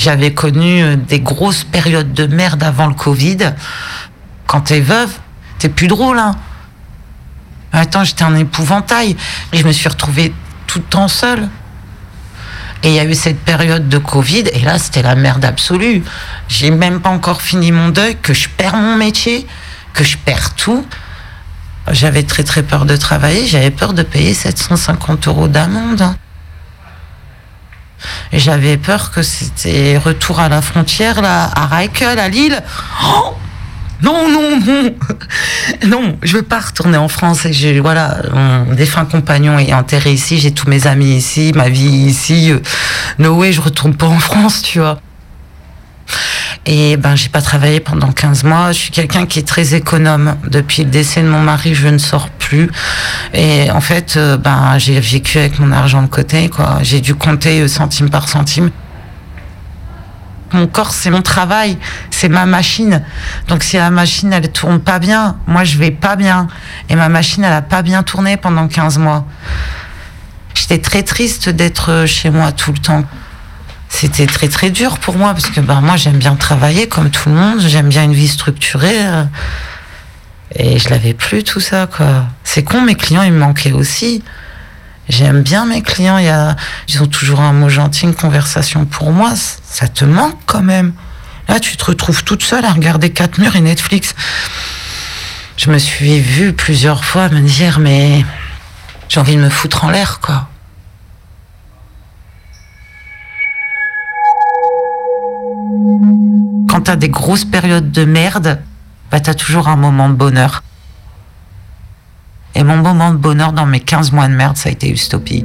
[0.09, 3.53] J'avais connu euh, des grosses périodes de merde avant le Covid.
[4.47, 5.11] Quand t'es veuve,
[5.59, 6.35] t'es plus drôle, hein.
[7.75, 9.19] Attends, j'étais un épouvantail.
[9.53, 10.33] Je me suis retrouvée
[10.67, 11.51] tout le temps seule.
[12.83, 16.03] Et il y a eu cette période de Covid, et là, c'était la merde absolue.
[16.49, 19.47] J'ai même pas encore fini mon deuil, que je perds mon métier,
[19.93, 20.87] que je perds tout.
[21.91, 26.15] J'avais très très peur de travailler, j'avais peur de payer 750 euros d'amende.
[28.32, 32.62] J'avais peur que c'était retour à la frontière, là, à Rijkel, à Lille.
[33.05, 33.34] Oh
[34.01, 34.94] non, non, non,
[35.88, 37.46] non, je veux pas retourner en France.
[37.46, 41.88] Et voilà, mon défunt compagnon est enterré ici, j'ai tous mes amis ici, ma vie
[42.07, 42.53] ici.
[42.53, 42.61] Euh,
[43.18, 45.01] No way, je retourne pas en France, tu vois.
[46.67, 48.73] Et ben, j'ai pas travaillé pendant 15 mois.
[48.73, 50.37] Je suis quelqu'un qui est très économe.
[50.49, 52.71] Depuis le décès de mon mari, je ne sors plus.
[53.33, 56.79] Et en fait, euh, ben, j'ai vécu avec mon argent de côté, quoi.
[56.83, 58.71] J'ai dû compter euh, centime par centime.
[60.53, 61.79] Mon corps, c'est mon travail,
[62.11, 63.03] c'est ma machine.
[63.49, 66.49] Donc si la machine, elle tourne pas bien, moi, je vais pas bien.
[66.89, 69.27] Et ma machine, elle a pas bien tourné pendant 15 mois.
[70.55, 73.05] J'étais très triste d'être chez moi tout le temps.
[73.89, 77.28] C'était très très dur pour moi parce que ben, moi j'aime bien travailler comme tout
[77.28, 79.01] le monde, j'aime bien une vie structurée.
[80.55, 82.26] Et je l'avais plus tout ça quoi.
[82.45, 84.22] C'est con, mes clients ils me manquaient aussi.
[85.09, 86.55] J'aime bien mes clients, y a,
[86.86, 89.32] ils ont toujours un mot gentil, une conversation pour moi.
[89.64, 90.93] Ça te manque quand même.
[91.49, 94.14] Là, tu te retrouves toute seule à regarder quatre murs et Netflix.
[95.57, 98.24] Je me suis vue plusieurs fois me dire, mais
[99.09, 100.49] j'ai envie de me foutre en l'air, quoi.
[106.68, 108.61] Quand t'as des grosses périodes de merde,
[109.11, 110.62] bah t'as toujours un moment de bonheur.
[112.55, 115.45] Et mon moment de bonheur dans mes 15 mois de merde, ça a été Ustopie.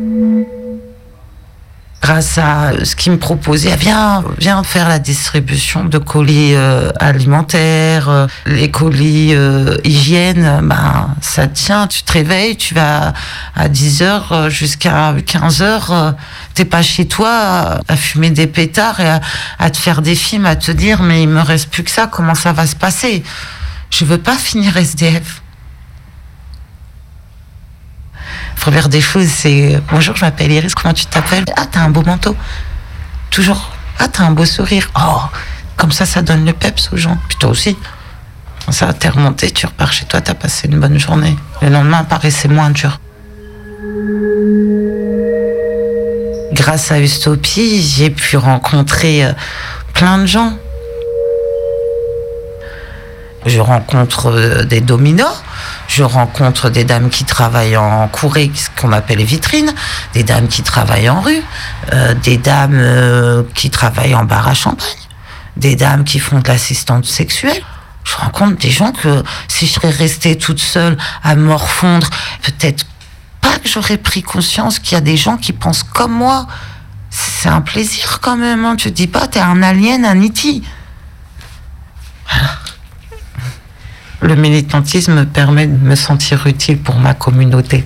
[2.03, 6.91] Grâce à euh, ce qu'ils me proposaient, viens, viens faire la distribution de colis euh,
[6.99, 13.13] alimentaires, euh, les colis euh, hygiène, ben, ça tient, tu te réveilles, tu vas
[13.55, 16.13] à 10h jusqu'à 15h,
[16.53, 19.21] t'es pas chez toi à, à fumer des pétards et à,
[19.57, 22.07] à te faire des films, à te dire, mais il me reste plus que ça,
[22.07, 23.23] comment ça va se passer?
[23.91, 25.42] Je veux pas finir SDF.
[28.63, 31.43] Première des choses, c'est bonjour, je m'appelle Iris, comment tu t'appelles?
[31.57, 32.33] Ah, t'as un beau manteau.
[33.29, 33.73] Toujours.
[33.99, 34.89] Ah, t'as un beau sourire.
[34.97, 35.19] Oh,
[35.75, 37.17] comme ça, ça donne le peps aux gens.
[37.27, 37.77] Puis toi aussi.
[38.69, 41.35] Ça, t'es remonté, tu repars chez toi, t'as passé une bonne journée.
[41.61, 43.01] Le lendemain paraissait moins dur.
[46.53, 49.33] Grâce à Ustopie, j'ai pu rencontrer euh,
[49.93, 50.53] plein de gens.
[53.45, 55.43] Je rencontre euh, des dominos,
[55.93, 59.71] je rencontre des dames qui travaillent en courée, ce qu'on appelle les vitrines,
[60.13, 61.43] des dames qui travaillent en rue,
[61.93, 64.87] euh, des dames euh, qui travaillent en bar à champagne,
[65.55, 67.61] des dames qui font de l'assistante sexuelle.
[68.05, 72.09] Je rencontre des gens que si je serais restée toute seule à morfondre,
[72.41, 72.87] peut-être
[73.39, 76.47] pas que j'aurais pris conscience qu'il y a des gens qui pensent comme moi.
[77.11, 78.75] C'est un plaisir quand même, hein.
[78.77, 80.63] tu te dis pas, t'es un alien, un E.T.
[84.23, 87.85] Le militantisme me permet de me sentir utile pour ma communauté.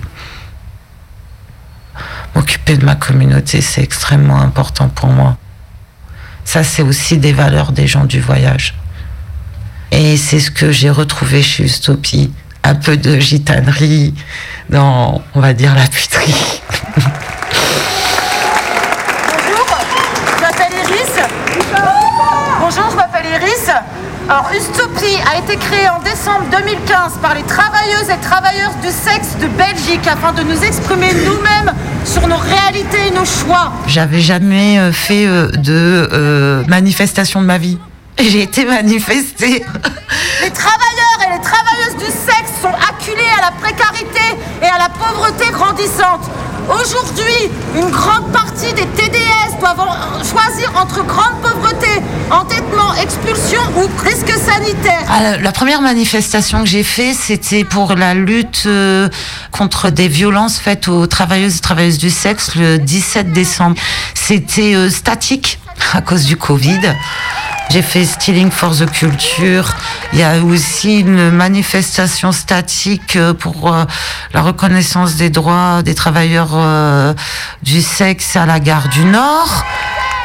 [2.36, 5.36] M'occuper de ma communauté, c'est extrêmement important pour moi.
[6.44, 8.74] Ça, c'est aussi des valeurs des gens du voyage.
[9.90, 12.32] Et c'est ce que j'ai retrouvé chez Ustopie.
[12.62, 14.14] Un peu de gitanerie
[14.70, 16.62] dans, on va dire, la puterie.
[24.30, 29.38] Alors, Ustopie a été créée en décembre 2015 par les travailleuses et travailleurs du sexe
[29.40, 31.72] de Belgique afin de nous exprimer nous-mêmes
[32.04, 33.72] sur nos réalités et nos choix.
[33.86, 37.78] J'avais jamais euh, fait euh, de euh, manifestation de ma vie.
[38.18, 39.64] J'ai été manifestée.
[40.42, 44.90] Les travailleurs et les travailleuses du sexe sont acculés à la précarité et à la
[44.90, 46.28] pauvreté grandissante.
[46.68, 51.86] Aujourd'hui, une grande partie des TDS doivent en- choisir entre grande pauvreté,
[52.30, 55.02] entêtement, expulsion ou risque sanitaire.
[55.08, 59.08] Ah, la- première manifestation que j'ai fait, c'était pour la lutte euh,
[59.50, 63.76] contre des violences faites aux travailleuses et travailleuses du sexe le 17 décembre.
[64.14, 65.58] C'était euh, statique
[65.94, 66.80] à cause du Covid.
[67.70, 69.76] J'ai fait Stealing for the Culture.
[70.14, 73.84] Il y a aussi une manifestation statique euh, pour euh,
[74.32, 77.12] la reconnaissance des droits des travailleurs euh,
[77.62, 79.66] du sexe à la gare du Nord.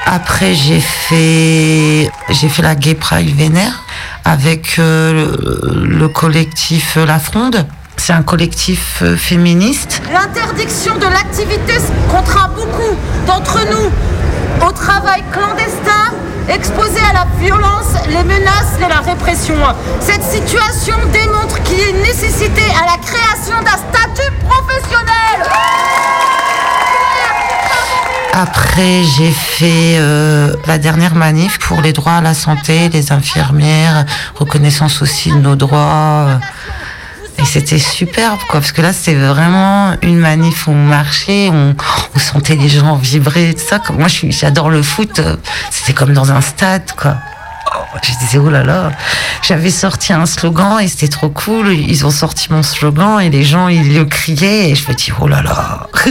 [0.05, 3.83] Après, j'ai fait, j'ai fait la Gay Pride Vénère
[4.23, 7.65] avec le, le collectif La Fronde.
[7.97, 10.01] C'est un collectif féministe.
[10.13, 11.73] L'interdiction de l'activité
[12.09, 14.22] contraint beaucoup d'entre nous
[14.68, 16.14] au travail clandestin,
[16.49, 19.55] exposés à la violence, les menaces et la répression.
[19.99, 25.49] Cette situation démontre qu'il y a une nécessité à la création d'un statut professionnel.
[28.36, 34.05] Après, j'ai fait euh, la dernière manif pour les droits à la santé, les infirmières,
[34.34, 36.39] reconnaissance aussi de nos droits.
[37.39, 41.75] Et c'était superbe, quoi, parce que là, c'était vraiment une manif où on marchait, on,
[42.15, 43.81] on sentait les gens vibrer, tout ça.
[43.91, 45.36] Moi, j'adore le foot, euh,
[45.71, 47.17] c'était comme dans un stade, quoi.
[47.75, 48.91] Oh, Je disais, oh là là,
[49.41, 51.73] j'avais sorti un slogan et c'était trop cool.
[51.73, 55.11] Ils ont sorti mon slogan et les gens, ils le criaient et je me dis,
[55.19, 55.88] oh là là,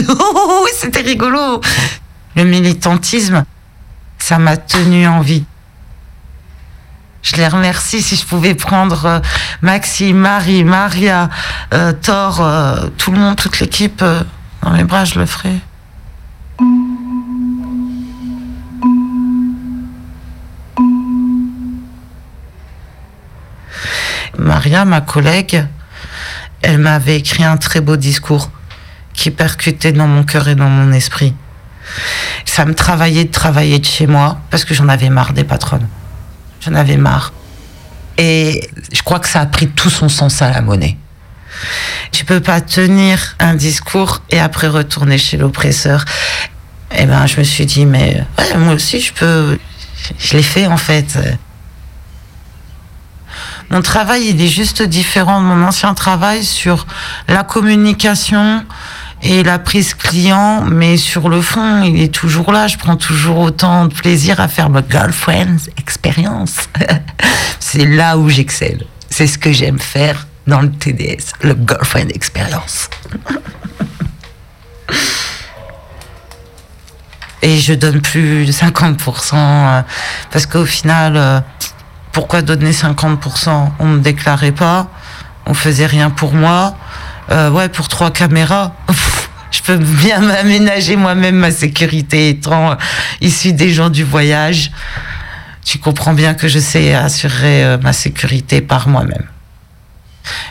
[0.77, 1.61] c'était rigolo.
[2.35, 3.45] Le militantisme,
[4.17, 5.45] ça m'a tenu en vie.
[7.23, 9.19] Je les remercie si je pouvais prendre euh,
[9.61, 11.29] Maxime, Marie, Maria,
[11.73, 14.21] euh, Thor, euh, tout le monde, toute l'équipe euh,
[14.61, 15.55] dans mes bras, je le ferais.
[24.37, 25.65] Maria, ma collègue,
[26.61, 28.51] elle m'avait écrit un très beau discours
[29.13, 31.33] qui percutait dans mon cœur et dans mon esprit.
[32.43, 35.87] Ça me travaillait de travailler de chez moi parce que j'en avais marre des patronnes.
[36.65, 37.33] J'en avais marre.
[38.17, 40.97] Et je crois que ça a pris tout son sens à la monnaie.
[42.11, 46.05] Tu peux pas tenir un discours et après retourner chez l'oppresseur.
[46.95, 48.23] Et ben, je me suis dit, mais
[48.57, 49.59] moi aussi, je peux.
[50.17, 51.17] Je l'ai fait en fait.
[53.69, 56.85] Mon travail, il est juste différent de mon ancien travail sur
[57.27, 58.63] la communication
[59.23, 62.67] et la prise client, mais sur le fond, il est toujours là.
[62.67, 66.69] Je prends toujours autant de plaisir à faire ma girlfriend expérience.
[67.59, 68.85] C'est là où j'excelle.
[69.09, 72.89] C'est ce que j'aime faire dans le TDS, le girlfriend expérience.
[77.41, 79.81] Et je donne plus de 50% euh,
[80.31, 81.39] parce qu'au final, euh,
[82.11, 84.87] pourquoi donner 50% On me déclarait pas,
[85.45, 86.75] on faisait rien pour moi.
[87.31, 88.75] Euh, ouais, pour trois caméras,
[89.51, 92.77] je peux bien m'aménager moi-même ma sécurité étant
[93.21, 94.71] issue des gens du voyage.
[95.63, 99.25] Tu comprends bien que je sais assurer euh, ma sécurité par moi-même.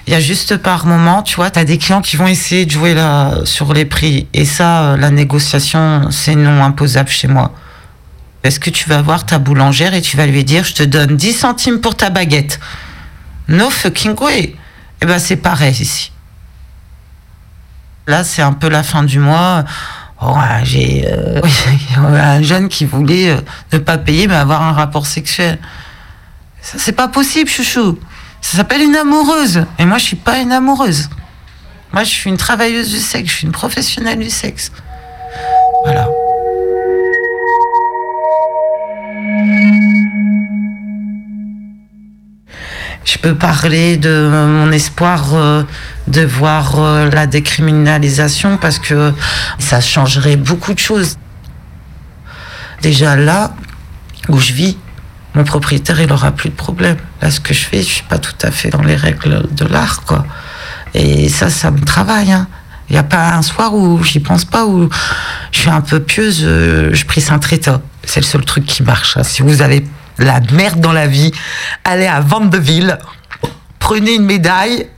[0.06, 2.66] Il y a juste par moment, tu vois, tu as des clients qui vont essayer
[2.66, 4.26] de jouer là, sur les prix.
[4.32, 7.52] Et ça, euh, la négociation, c'est non imposable chez moi.
[8.42, 11.16] Est-ce que tu vas voir ta boulangère et tu vas lui dire, je te donne
[11.16, 12.58] 10 centimes pour ta baguette?
[13.48, 14.56] No fucking way.
[15.00, 16.11] Eh ben, c'est pareil ici.
[18.06, 19.64] Là, c'est un peu la fin du mois.
[20.20, 21.40] Oh, j'ai euh,
[21.96, 23.40] un jeune qui voulait euh,
[23.72, 25.58] ne pas payer mais avoir un rapport sexuel.
[26.60, 27.98] Ça, c'est pas possible, chouchou.
[28.40, 29.64] Ça s'appelle une amoureuse.
[29.78, 31.08] Et moi, je suis pas une amoureuse.
[31.92, 33.30] Moi, je suis une travailleuse du sexe.
[33.30, 34.72] Je suis une professionnelle du sexe.
[35.84, 36.08] Voilà.
[43.04, 45.64] Je peux parler de mon espoir euh,
[46.06, 49.12] de voir euh, la décriminalisation parce que
[49.58, 51.16] ça changerait beaucoup de choses.
[52.80, 53.54] Déjà là
[54.28, 54.78] où je vis,
[55.34, 56.96] mon propriétaire il aura plus de problème.
[57.20, 59.64] Là, ce que je fais, je suis pas tout à fait dans les règles de
[59.64, 60.24] l'art, quoi.
[60.94, 62.30] Et ça, ça me travaille.
[62.32, 62.46] hein.
[62.88, 64.90] Il n'y a pas un soir où j'y pense pas, où
[65.50, 67.80] je suis un peu pieuse, euh, je prie Saint-Tréta.
[68.04, 69.16] C'est le seul truc qui marche.
[69.16, 69.22] hein.
[69.22, 69.86] Si vous avez
[70.24, 71.32] la merde dans la vie,
[71.84, 72.98] allez à Vandeville,
[73.78, 74.88] prenez une médaille.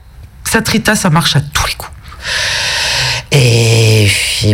[0.44, 1.92] Saint-Rita, ça marche à tous les coups.
[3.36, 4.08] Et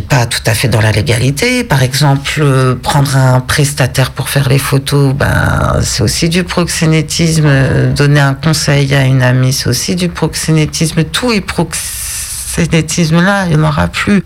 [0.08, 1.64] pas tout à fait dans la légalité.
[1.64, 7.50] Par exemple, euh, prendre un prestataire pour faire les photos, ben, c'est aussi du proxénétisme.
[7.94, 11.04] Donner un conseil à une amie, c'est aussi du proxénétisme.
[11.04, 14.24] Tout est proxénétisme là, il n'y en aura plus.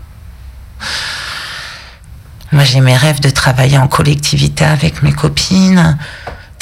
[2.55, 5.97] Moi, j'ai mes rêves de travailler en collectivité avec mes copines,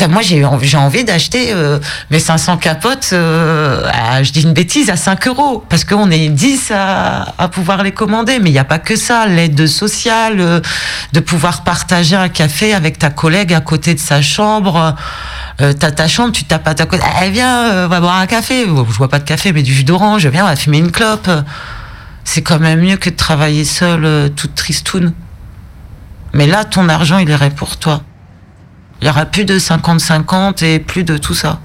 [0.09, 1.77] Moi, j'ai envie, envie d'acheter euh,
[2.09, 3.87] mes 500 capotes, euh,
[4.23, 5.63] je dis une bêtise, à 5 euros.
[5.69, 8.39] Parce qu'on est 10 à, pouvoir les commander.
[8.39, 9.27] Mais il n'y a pas que ça.
[9.27, 10.59] L'aide sociale, euh,
[11.13, 14.95] de pouvoir partager un café avec ta collègue à côté de sa chambre.
[15.59, 17.05] T'as ta chambre, tu tapes à ta collègue.
[17.23, 18.65] Eh, viens, on va boire un café.
[18.65, 20.25] Je vois pas de café, mais du jus d'orange.
[20.25, 21.29] Viens, on va fumer une clope.
[22.23, 25.13] C'est quand même mieux que de travailler seule, euh, toute tristoune.
[26.33, 28.01] Mais là, ton argent, il irait pour toi.
[29.01, 31.59] Il n'y aura plus de 50-50 et plus de tout ça.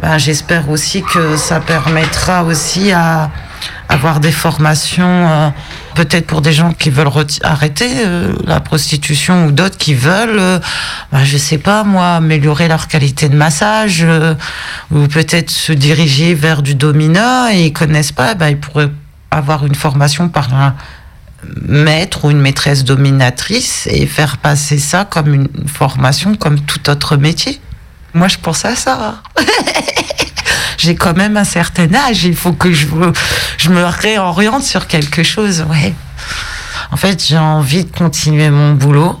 [0.00, 3.30] Ben, J'espère aussi que ça permettra aussi à
[3.90, 5.50] avoir des formations, euh,
[5.94, 7.10] peut-être pour des gens qui veulent
[7.42, 10.58] arrêter euh, la prostitution ou d'autres qui veulent, euh,
[11.12, 14.34] ben, je sais pas moi, améliorer leur qualité de massage euh,
[14.92, 18.90] ou peut-être se diriger vers du domina et ils connaissent pas, ben, ils pourraient
[19.30, 20.74] avoir une formation par un
[21.62, 27.16] maître ou une maîtresse dominatrice et faire passer ça comme une formation comme tout autre
[27.16, 27.60] métier.
[28.12, 29.22] Moi, je pense à ça.
[30.78, 35.64] J'ai quand même un certain âge, il faut que je, me- réoriente sur quelque chose.
[36.90, 39.20] En fait, j'ai envie de continuer mon boulot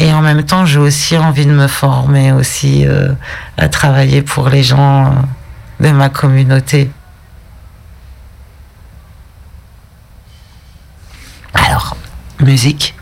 [0.00, 3.12] et en même temps, j'ai aussi envie de me former aussi euh,
[3.56, 5.14] à travailler pour les gens
[5.78, 6.90] de ma communauté.
[11.54, 11.96] Alors,
[12.42, 12.94] musique.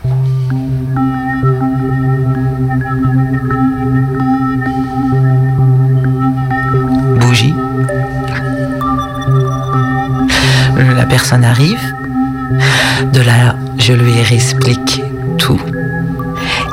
[7.19, 7.53] Bougie.
[10.95, 11.79] La personne arrive.
[13.13, 15.01] De là, je lui explique
[15.37, 15.59] tout.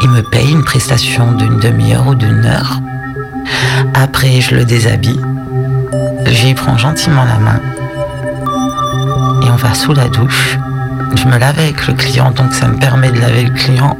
[0.03, 2.81] Il me paye une prestation d'une demi-heure ou d'une heure.
[3.95, 5.21] Après, je le déshabille.
[6.27, 7.61] Lui prends gentiment la main.
[9.43, 10.59] Et on va sous la douche.
[11.17, 13.97] Je me lave avec le client, donc ça me permet de laver le client.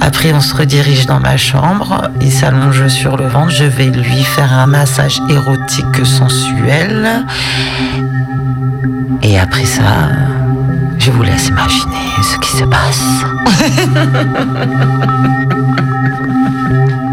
[0.00, 2.10] Après, on se redirige dans ma chambre.
[2.20, 3.50] Il s'allonge sur le ventre.
[3.50, 7.24] Je vais lui faire un massage érotique sensuel.
[9.22, 10.08] Et après ça,
[10.98, 13.24] je vous laisse imaginer ce qui se passe.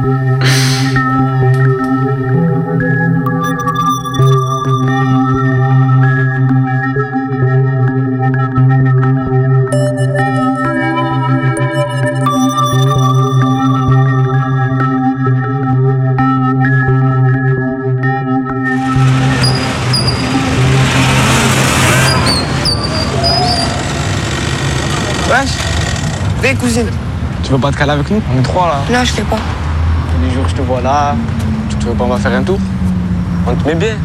[26.56, 26.88] Cousine
[27.44, 28.22] Tu veux pas te caler avec nous?
[28.36, 28.98] On est trois là.
[28.98, 29.38] Non, je fais pas.
[29.38, 31.16] Tous les jours je te vois là.
[31.80, 32.60] Tu veux pas on va faire un tour?
[33.48, 33.96] On te met bien.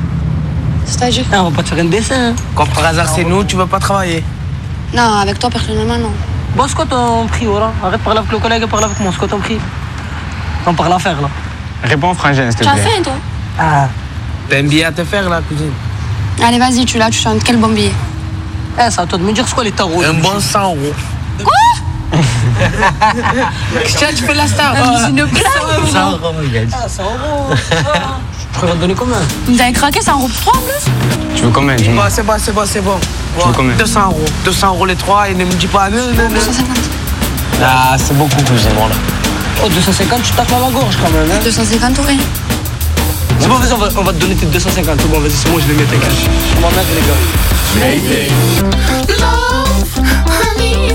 [0.84, 2.34] C'est-à-dire on va pas te faire un dessin.
[2.54, 4.22] Quand par hasard c'est nous, tu veux pas travailler?
[4.94, 6.10] Non, avec toi personnellement, non.
[6.56, 8.98] Bon, c'est quoi ton prix, voilà Arrête de parler avec le collègue et parle avec
[9.00, 9.10] moi.
[9.12, 9.58] C'est quoi ton prix
[10.66, 11.28] On parle à faire, là.
[11.82, 12.82] Réponds frangin s'il te Tu as plaît.
[12.82, 13.12] faim, toi?
[13.58, 13.88] Ah.
[14.48, 15.72] T'as un billet à te faire là cousine
[16.42, 17.42] Allez, vas-y, tu l'as, tu chantes.
[17.44, 17.92] Quel bon billet?
[18.78, 20.02] Eh, c'est à toi de me dire c'est quoi les tarots.
[20.02, 20.76] Un bon 100 euros.
[23.96, 24.74] Tiens, tu fais la star.
[24.76, 25.90] Ah, c'est une blague.
[25.92, 26.74] 100 euros, il a dit.
[26.74, 27.54] Ah, 100 euros.
[28.54, 29.16] Je pourrais te donner combien?
[29.46, 30.90] Vous avez craqué, c'est un groupe 3 en plus?
[31.34, 31.76] Tu veux combien?
[31.76, 32.98] Dis-moi C'est bon, c'est bon, c'est bon.
[33.38, 33.76] Tu veux combien?
[33.76, 34.24] 200 euros.
[34.44, 36.34] 200 euros les trois et ne me dis pas non, non, non.
[36.34, 36.76] 250.
[37.62, 38.94] Ah, c'est beaucoup cousine, voilà.
[39.64, 41.30] Oh, 250, tu tapes à la gorge quand même.
[41.30, 42.08] Hein 250 euros.
[43.38, 45.00] C'est bon, vas-y, on va, on va te donner tes 250.
[45.00, 46.10] C'est bon, vas-y, c'est bon, je les mets, t'inquiète.
[46.54, 47.20] Je m'en mets, les gars.
[49.08, 50.94] Love, honey,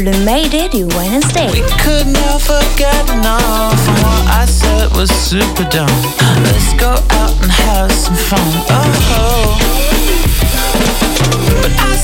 [0.00, 1.50] Le Mayday du Wednesday.
[1.50, 3.88] we could never get enough.
[3.88, 5.88] And what I said was super dumb.
[6.44, 8.38] Let's go out and have some fun.
[8.70, 8.84] Oh,
[9.18, 9.58] oh.
[11.62, 11.96] but I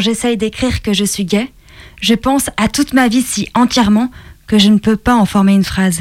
[0.00, 1.50] Quand j'essaye d'écrire que je suis gay,
[2.00, 4.10] je pense à toute ma vie si entièrement
[4.46, 6.00] que je ne peux pas en former une phrase.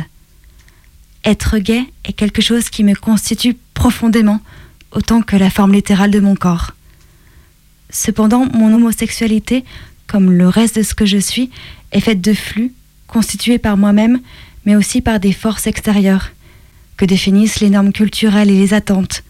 [1.26, 4.39] Être gay est quelque chose qui me constitue profondément,
[4.93, 6.72] autant que la forme littérale de mon corps.
[7.89, 9.66] Cependant, mon homosexualité,
[10.08, 11.50] comme le reste de ce que je suis,
[11.91, 12.72] est faite de flux,
[13.06, 14.22] constitués par moi-même,
[14.64, 16.32] mais aussi par des forces extérieures,
[16.95, 19.24] que définissent les normes culturelles et les attentes,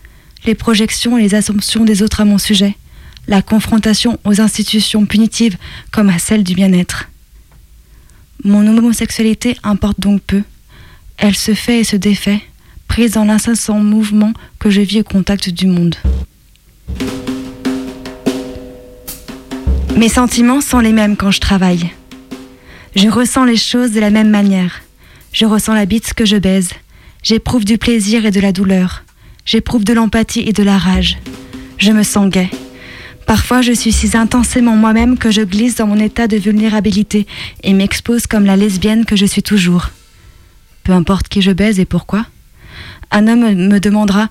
[0.45, 2.78] les projections et les assumptions des autres à mon sujet,
[3.30, 5.55] la confrontation aux institutions punitives
[5.91, 7.09] comme à celle du bien-être.
[8.43, 10.41] Mon homosexualité importe donc peu.
[11.17, 12.41] Elle se fait et se défait,
[12.88, 15.95] prise dans l'incessant mouvement que je vis au contact du monde.
[19.95, 21.91] Mes sentiments sont les mêmes quand je travaille.
[22.95, 24.82] Je ressens les choses de la même manière.
[25.34, 26.71] Je ressens la bite que je baise.
[27.21, 29.03] J'éprouve du plaisir et de la douleur.
[29.45, 31.17] J'éprouve de l'empathie et de la rage.
[31.77, 32.49] Je me sens gay.
[33.30, 37.27] Parfois, je suis si intensément moi-même que je glisse dans mon état de vulnérabilité
[37.61, 39.91] et m'expose comme la lesbienne que je suis toujours.
[40.84, 42.25] Peu importe qui je baise et pourquoi.
[43.11, 44.30] Un homme me demandera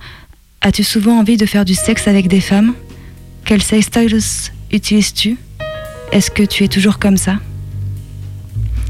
[0.62, 2.74] As-tu souvent envie de faire du sexe avec des femmes?
[3.44, 4.18] Quel sex styles
[4.72, 5.36] utilises-tu?
[6.10, 7.36] Est-ce que tu es toujours comme ça?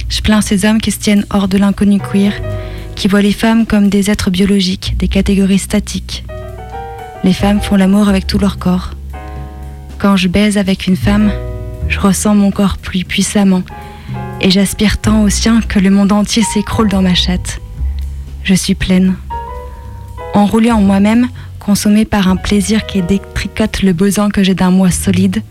[0.08, 2.32] Je plains ces hommes qui se tiennent hors de l'inconnu queer,
[2.96, 6.24] qui voient les femmes comme des êtres biologiques, des catégories statiques.
[7.24, 8.94] Les femmes font l'amour avec tout leur corps.
[9.98, 11.32] Quand je baise avec une femme,
[11.88, 13.62] je ressens mon corps plus puissamment
[14.40, 17.60] et j'aspire tant au sien que le monde entier s'écroule dans ma chatte.
[18.44, 19.16] Je suis pleine.
[20.34, 21.28] Enroulée en moi-même,
[21.58, 25.42] consommée par un plaisir qui détricote le besoin que j'ai d'un moi solide,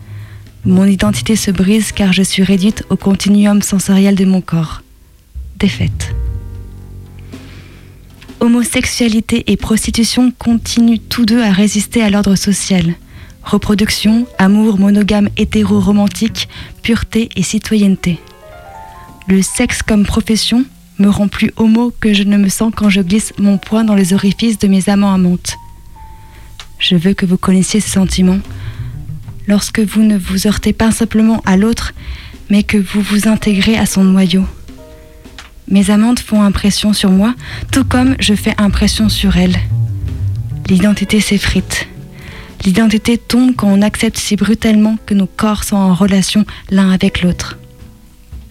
[0.63, 4.81] mon identité se brise car je suis réduite au continuum sensoriel de mon corps.
[5.57, 6.15] Défaite.
[8.39, 12.95] Homosexualité et prostitution continuent tous deux à résister à l'ordre social.
[13.47, 16.49] Reproduction, amour monogame hétéro-romantique,
[16.83, 18.19] pureté et citoyenneté.
[19.29, 20.65] Le sexe comme profession
[20.99, 23.95] me rend plus homo que je ne me sens quand je glisse mon poing dans
[23.95, 25.55] les orifices de mes amants amantes.
[26.77, 28.39] Je veux que vous connaissiez ce sentiment.
[29.47, 31.93] Lorsque vous ne vous heurtez pas simplement à l'autre,
[32.49, 34.43] mais que vous vous intégrez à son noyau.
[35.69, 37.33] Mes amantes font impression sur moi,
[37.71, 39.57] tout comme je fais impression sur elles.
[40.67, 41.87] L'identité s'effrite.
[42.65, 47.21] L'identité tombe quand on accepte si brutalement que nos corps sont en relation l'un avec
[47.21, 47.57] l'autre.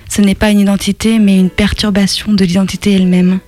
[0.09, 3.41] Ce n'est pas une identité, mais une perturbation de l'identité elle-même.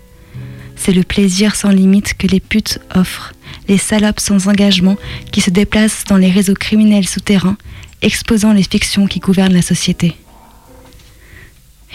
[0.77, 3.33] C'est le plaisir sans limite que les putes offrent,
[3.69, 4.97] les salopes sans engagement
[5.33, 7.57] qui se déplacent dans les réseaux criminels souterrains,
[8.03, 10.15] exposant les fictions qui gouvernent la société.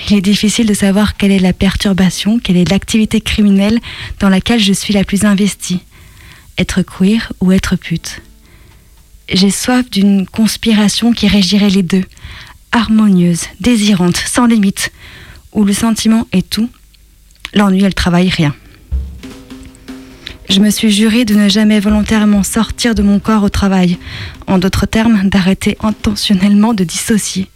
[0.09, 3.79] Il est difficile de savoir quelle est la perturbation, quelle est l'activité criminelle
[4.19, 5.79] dans laquelle je suis la plus investie.
[6.57, 8.21] Être queer ou être pute.
[9.31, 12.03] J'ai soif d'une conspiration qui régirait les deux,
[12.71, 14.91] harmonieuse, désirante, sans limite,
[15.53, 16.69] où le sentiment est tout,
[17.53, 18.53] l'ennui et le travail rien.
[20.49, 23.97] Je me suis juré de ne jamais volontairement sortir de mon corps au travail,
[24.45, 27.47] en d'autres termes, d'arrêter intentionnellement de dissocier.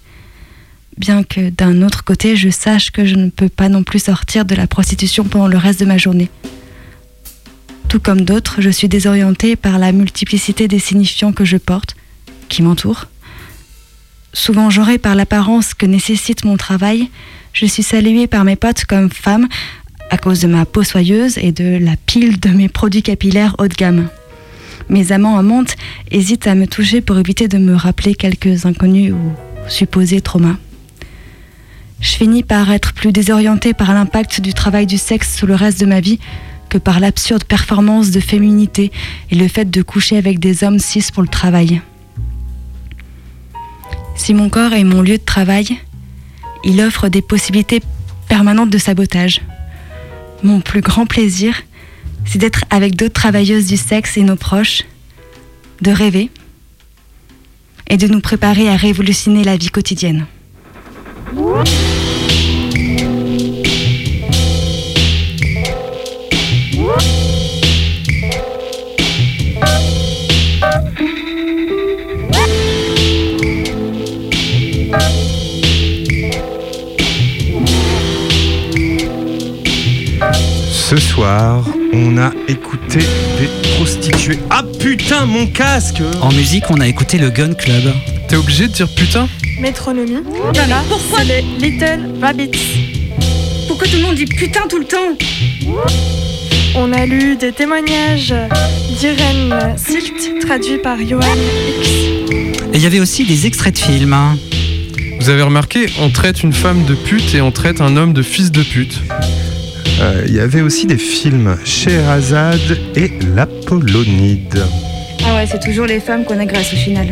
[0.97, 4.45] Bien que d'un autre côté, je sache que je ne peux pas non plus sortir
[4.45, 6.29] de la prostitution pendant le reste de ma journée.
[7.89, 11.95] Tout comme d'autres, je suis désorientée par la multiplicité des signifiants que je porte,
[12.49, 13.05] qui m'entourent.
[14.33, 17.09] Souvent j'aurai par l'apparence que nécessite mon travail,
[17.53, 19.47] je suis saluée par mes potes comme femme
[20.09, 23.67] à cause de ma peau soyeuse et de la pile de mes produits capillaires haut
[23.67, 24.09] de gamme.
[24.89, 25.75] Mes amants amantes
[26.11, 30.57] hésitent à me toucher pour éviter de me rappeler quelques inconnus ou supposés traumas.
[31.99, 35.79] Je finis par être plus désorientée par l'impact du travail du sexe sur le reste
[35.79, 36.19] de ma vie
[36.69, 38.91] que par l'absurde performance de féminité
[39.31, 41.81] et le fait de coucher avec des hommes cis pour le travail.
[44.15, 45.77] Si mon corps est mon lieu de travail,
[46.63, 47.81] il offre des possibilités
[48.27, 49.41] permanentes de sabotage.
[50.43, 51.61] Mon plus grand plaisir,
[52.25, 54.83] c'est d'être avec d'autres travailleuses du sexe et nos proches,
[55.81, 56.29] de rêver
[57.89, 60.25] et de nous préparer à révolutionner la vie quotidienne.
[81.27, 81.63] Soir,
[81.93, 84.39] on a écouté des prostituées.
[84.49, 87.83] Ah putain, mon casque En musique, on a écouté le Gun Club.
[88.29, 89.27] T'es obligé de dire putain
[89.59, 90.23] Métronomie.
[90.53, 90.83] Voilà.
[90.87, 92.51] Pourquoi les Little Rabbits
[93.67, 95.17] Pourquoi tout le monde dit putain tout le temps?
[96.75, 98.33] On a lu des témoignages
[98.97, 101.21] d'Irène Silt, traduits par Johan
[101.79, 101.89] X.
[102.73, 104.15] Et il y avait aussi des extraits de films.
[105.19, 108.21] Vous avez remarqué, on traite une femme de pute et on traite un homme de
[108.21, 109.01] fils de pute.
[109.99, 114.63] Euh, Il y avait aussi des films Scheherazade et l'Apollonide.
[115.25, 117.07] Ah ouais, c'est toujours les femmes qu'on agresse au final.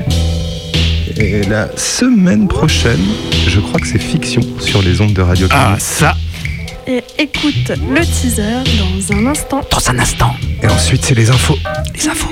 [1.17, 2.99] Et la semaine prochaine,
[3.47, 6.15] je crois que c'est fiction sur les ondes de Radio Ah, ça
[6.87, 9.61] Et écoute le teaser dans un instant.
[9.71, 10.33] Dans un instant.
[10.61, 11.57] Et ensuite, c'est les infos.
[11.95, 12.29] Les infos.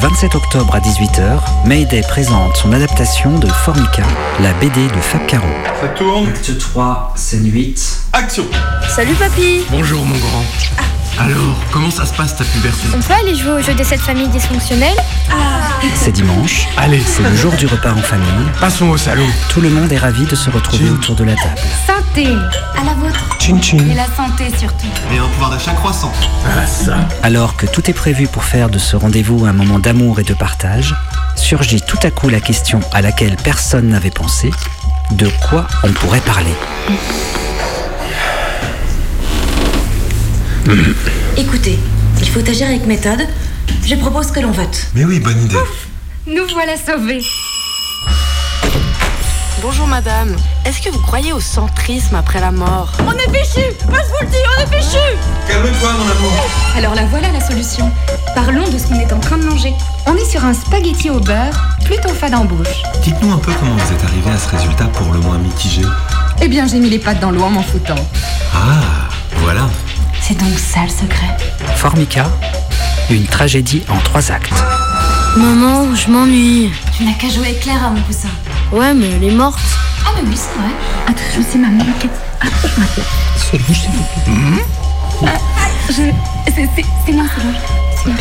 [0.00, 4.04] 27 octobre à 18h, Mayday présente son adaptation de Formica,
[4.40, 5.48] la BD de Fab Caro.
[5.80, 8.02] Ça tourne Acte 3, scène 8.
[8.12, 8.44] Action
[8.88, 10.44] Salut papy Bonjour, mon grand.
[11.18, 14.00] Alors, comment ça se passe ta puberté On peut aller jouer au jeu de cette
[14.00, 14.96] famille dysfonctionnelle
[15.96, 16.68] C'est dimanche.
[16.76, 17.00] Allez.
[17.00, 18.46] C'est le jour du repas en famille.
[18.60, 19.26] Passons au salon.
[19.48, 21.58] Tout le monde est ravi de se retrouver autour de la table.
[22.08, 22.26] Santé
[22.76, 23.78] À la vôtre Chin chin.
[23.78, 26.12] Et la santé surtout Et un pouvoir d'achat croissant.
[26.46, 26.96] Ah, ça.
[27.22, 30.34] Alors que tout est prévu pour faire de ce rendez-vous un moment d'amour et de
[30.34, 30.94] partage,
[31.36, 34.50] surgit tout à coup la question à laquelle personne n'avait pensé
[35.12, 36.54] de quoi on pourrait parler.
[41.36, 41.78] Écoutez,
[42.20, 43.26] il faut agir avec méthode.
[43.86, 44.86] Je propose que l'on vote.
[44.94, 45.56] Mais oui, bonne idée.
[46.26, 47.22] Nous voilà sauvés
[49.60, 53.98] Bonjour madame, est-ce que vous croyez au centrisme après la mort On est fichu Moi
[53.98, 54.98] je vous le dis, on est fichu
[55.48, 56.46] Calme-toi, mon amour.
[56.76, 57.90] Alors la voilà la solution.
[58.34, 59.74] Parlons de ce qu'on est en train de manger.
[60.06, 62.82] On est sur un spaghetti au beurre, plutôt fade en bouche.
[63.02, 65.82] Dites-nous un peu comment vous êtes arrivé à ce résultat pour le moins mitigé.
[66.40, 67.96] Eh bien, j'ai mis les pattes dans l'eau en m'en foutant.
[68.54, 69.68] Ah, voilà.
[70.20, 71.36] C'est donc ça le secret.
[71.74, 72.30] Formica,
[73.10, 74.52] une tragédie en trois actes.
[75.36, 76.70] Maman, je m'ennuie.
[76.98, 78.28] Tu n'as qu'à jouer avec Clara, mon coussin.
[78.72, 79.58] Ouais, mais elle est morte.
[80.04, 80.70] Ah, mais oui, c'est vrai.
[81.06, 81.84] Attention, c'est maman.
[82.42, 82.46] Ah,
[85.26, 85.92] ah, je...
[86.46, 87.54] C'est c'est- c'est moi, c'est moi.
[87.96, 88.16] C'est moi.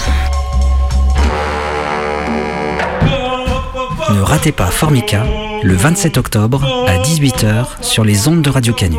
[4.15, 5.23] Ne ratez pas Formica,
[5.63, 8.97] le 27 octobre à 18h sur les ondes de Radio Canu.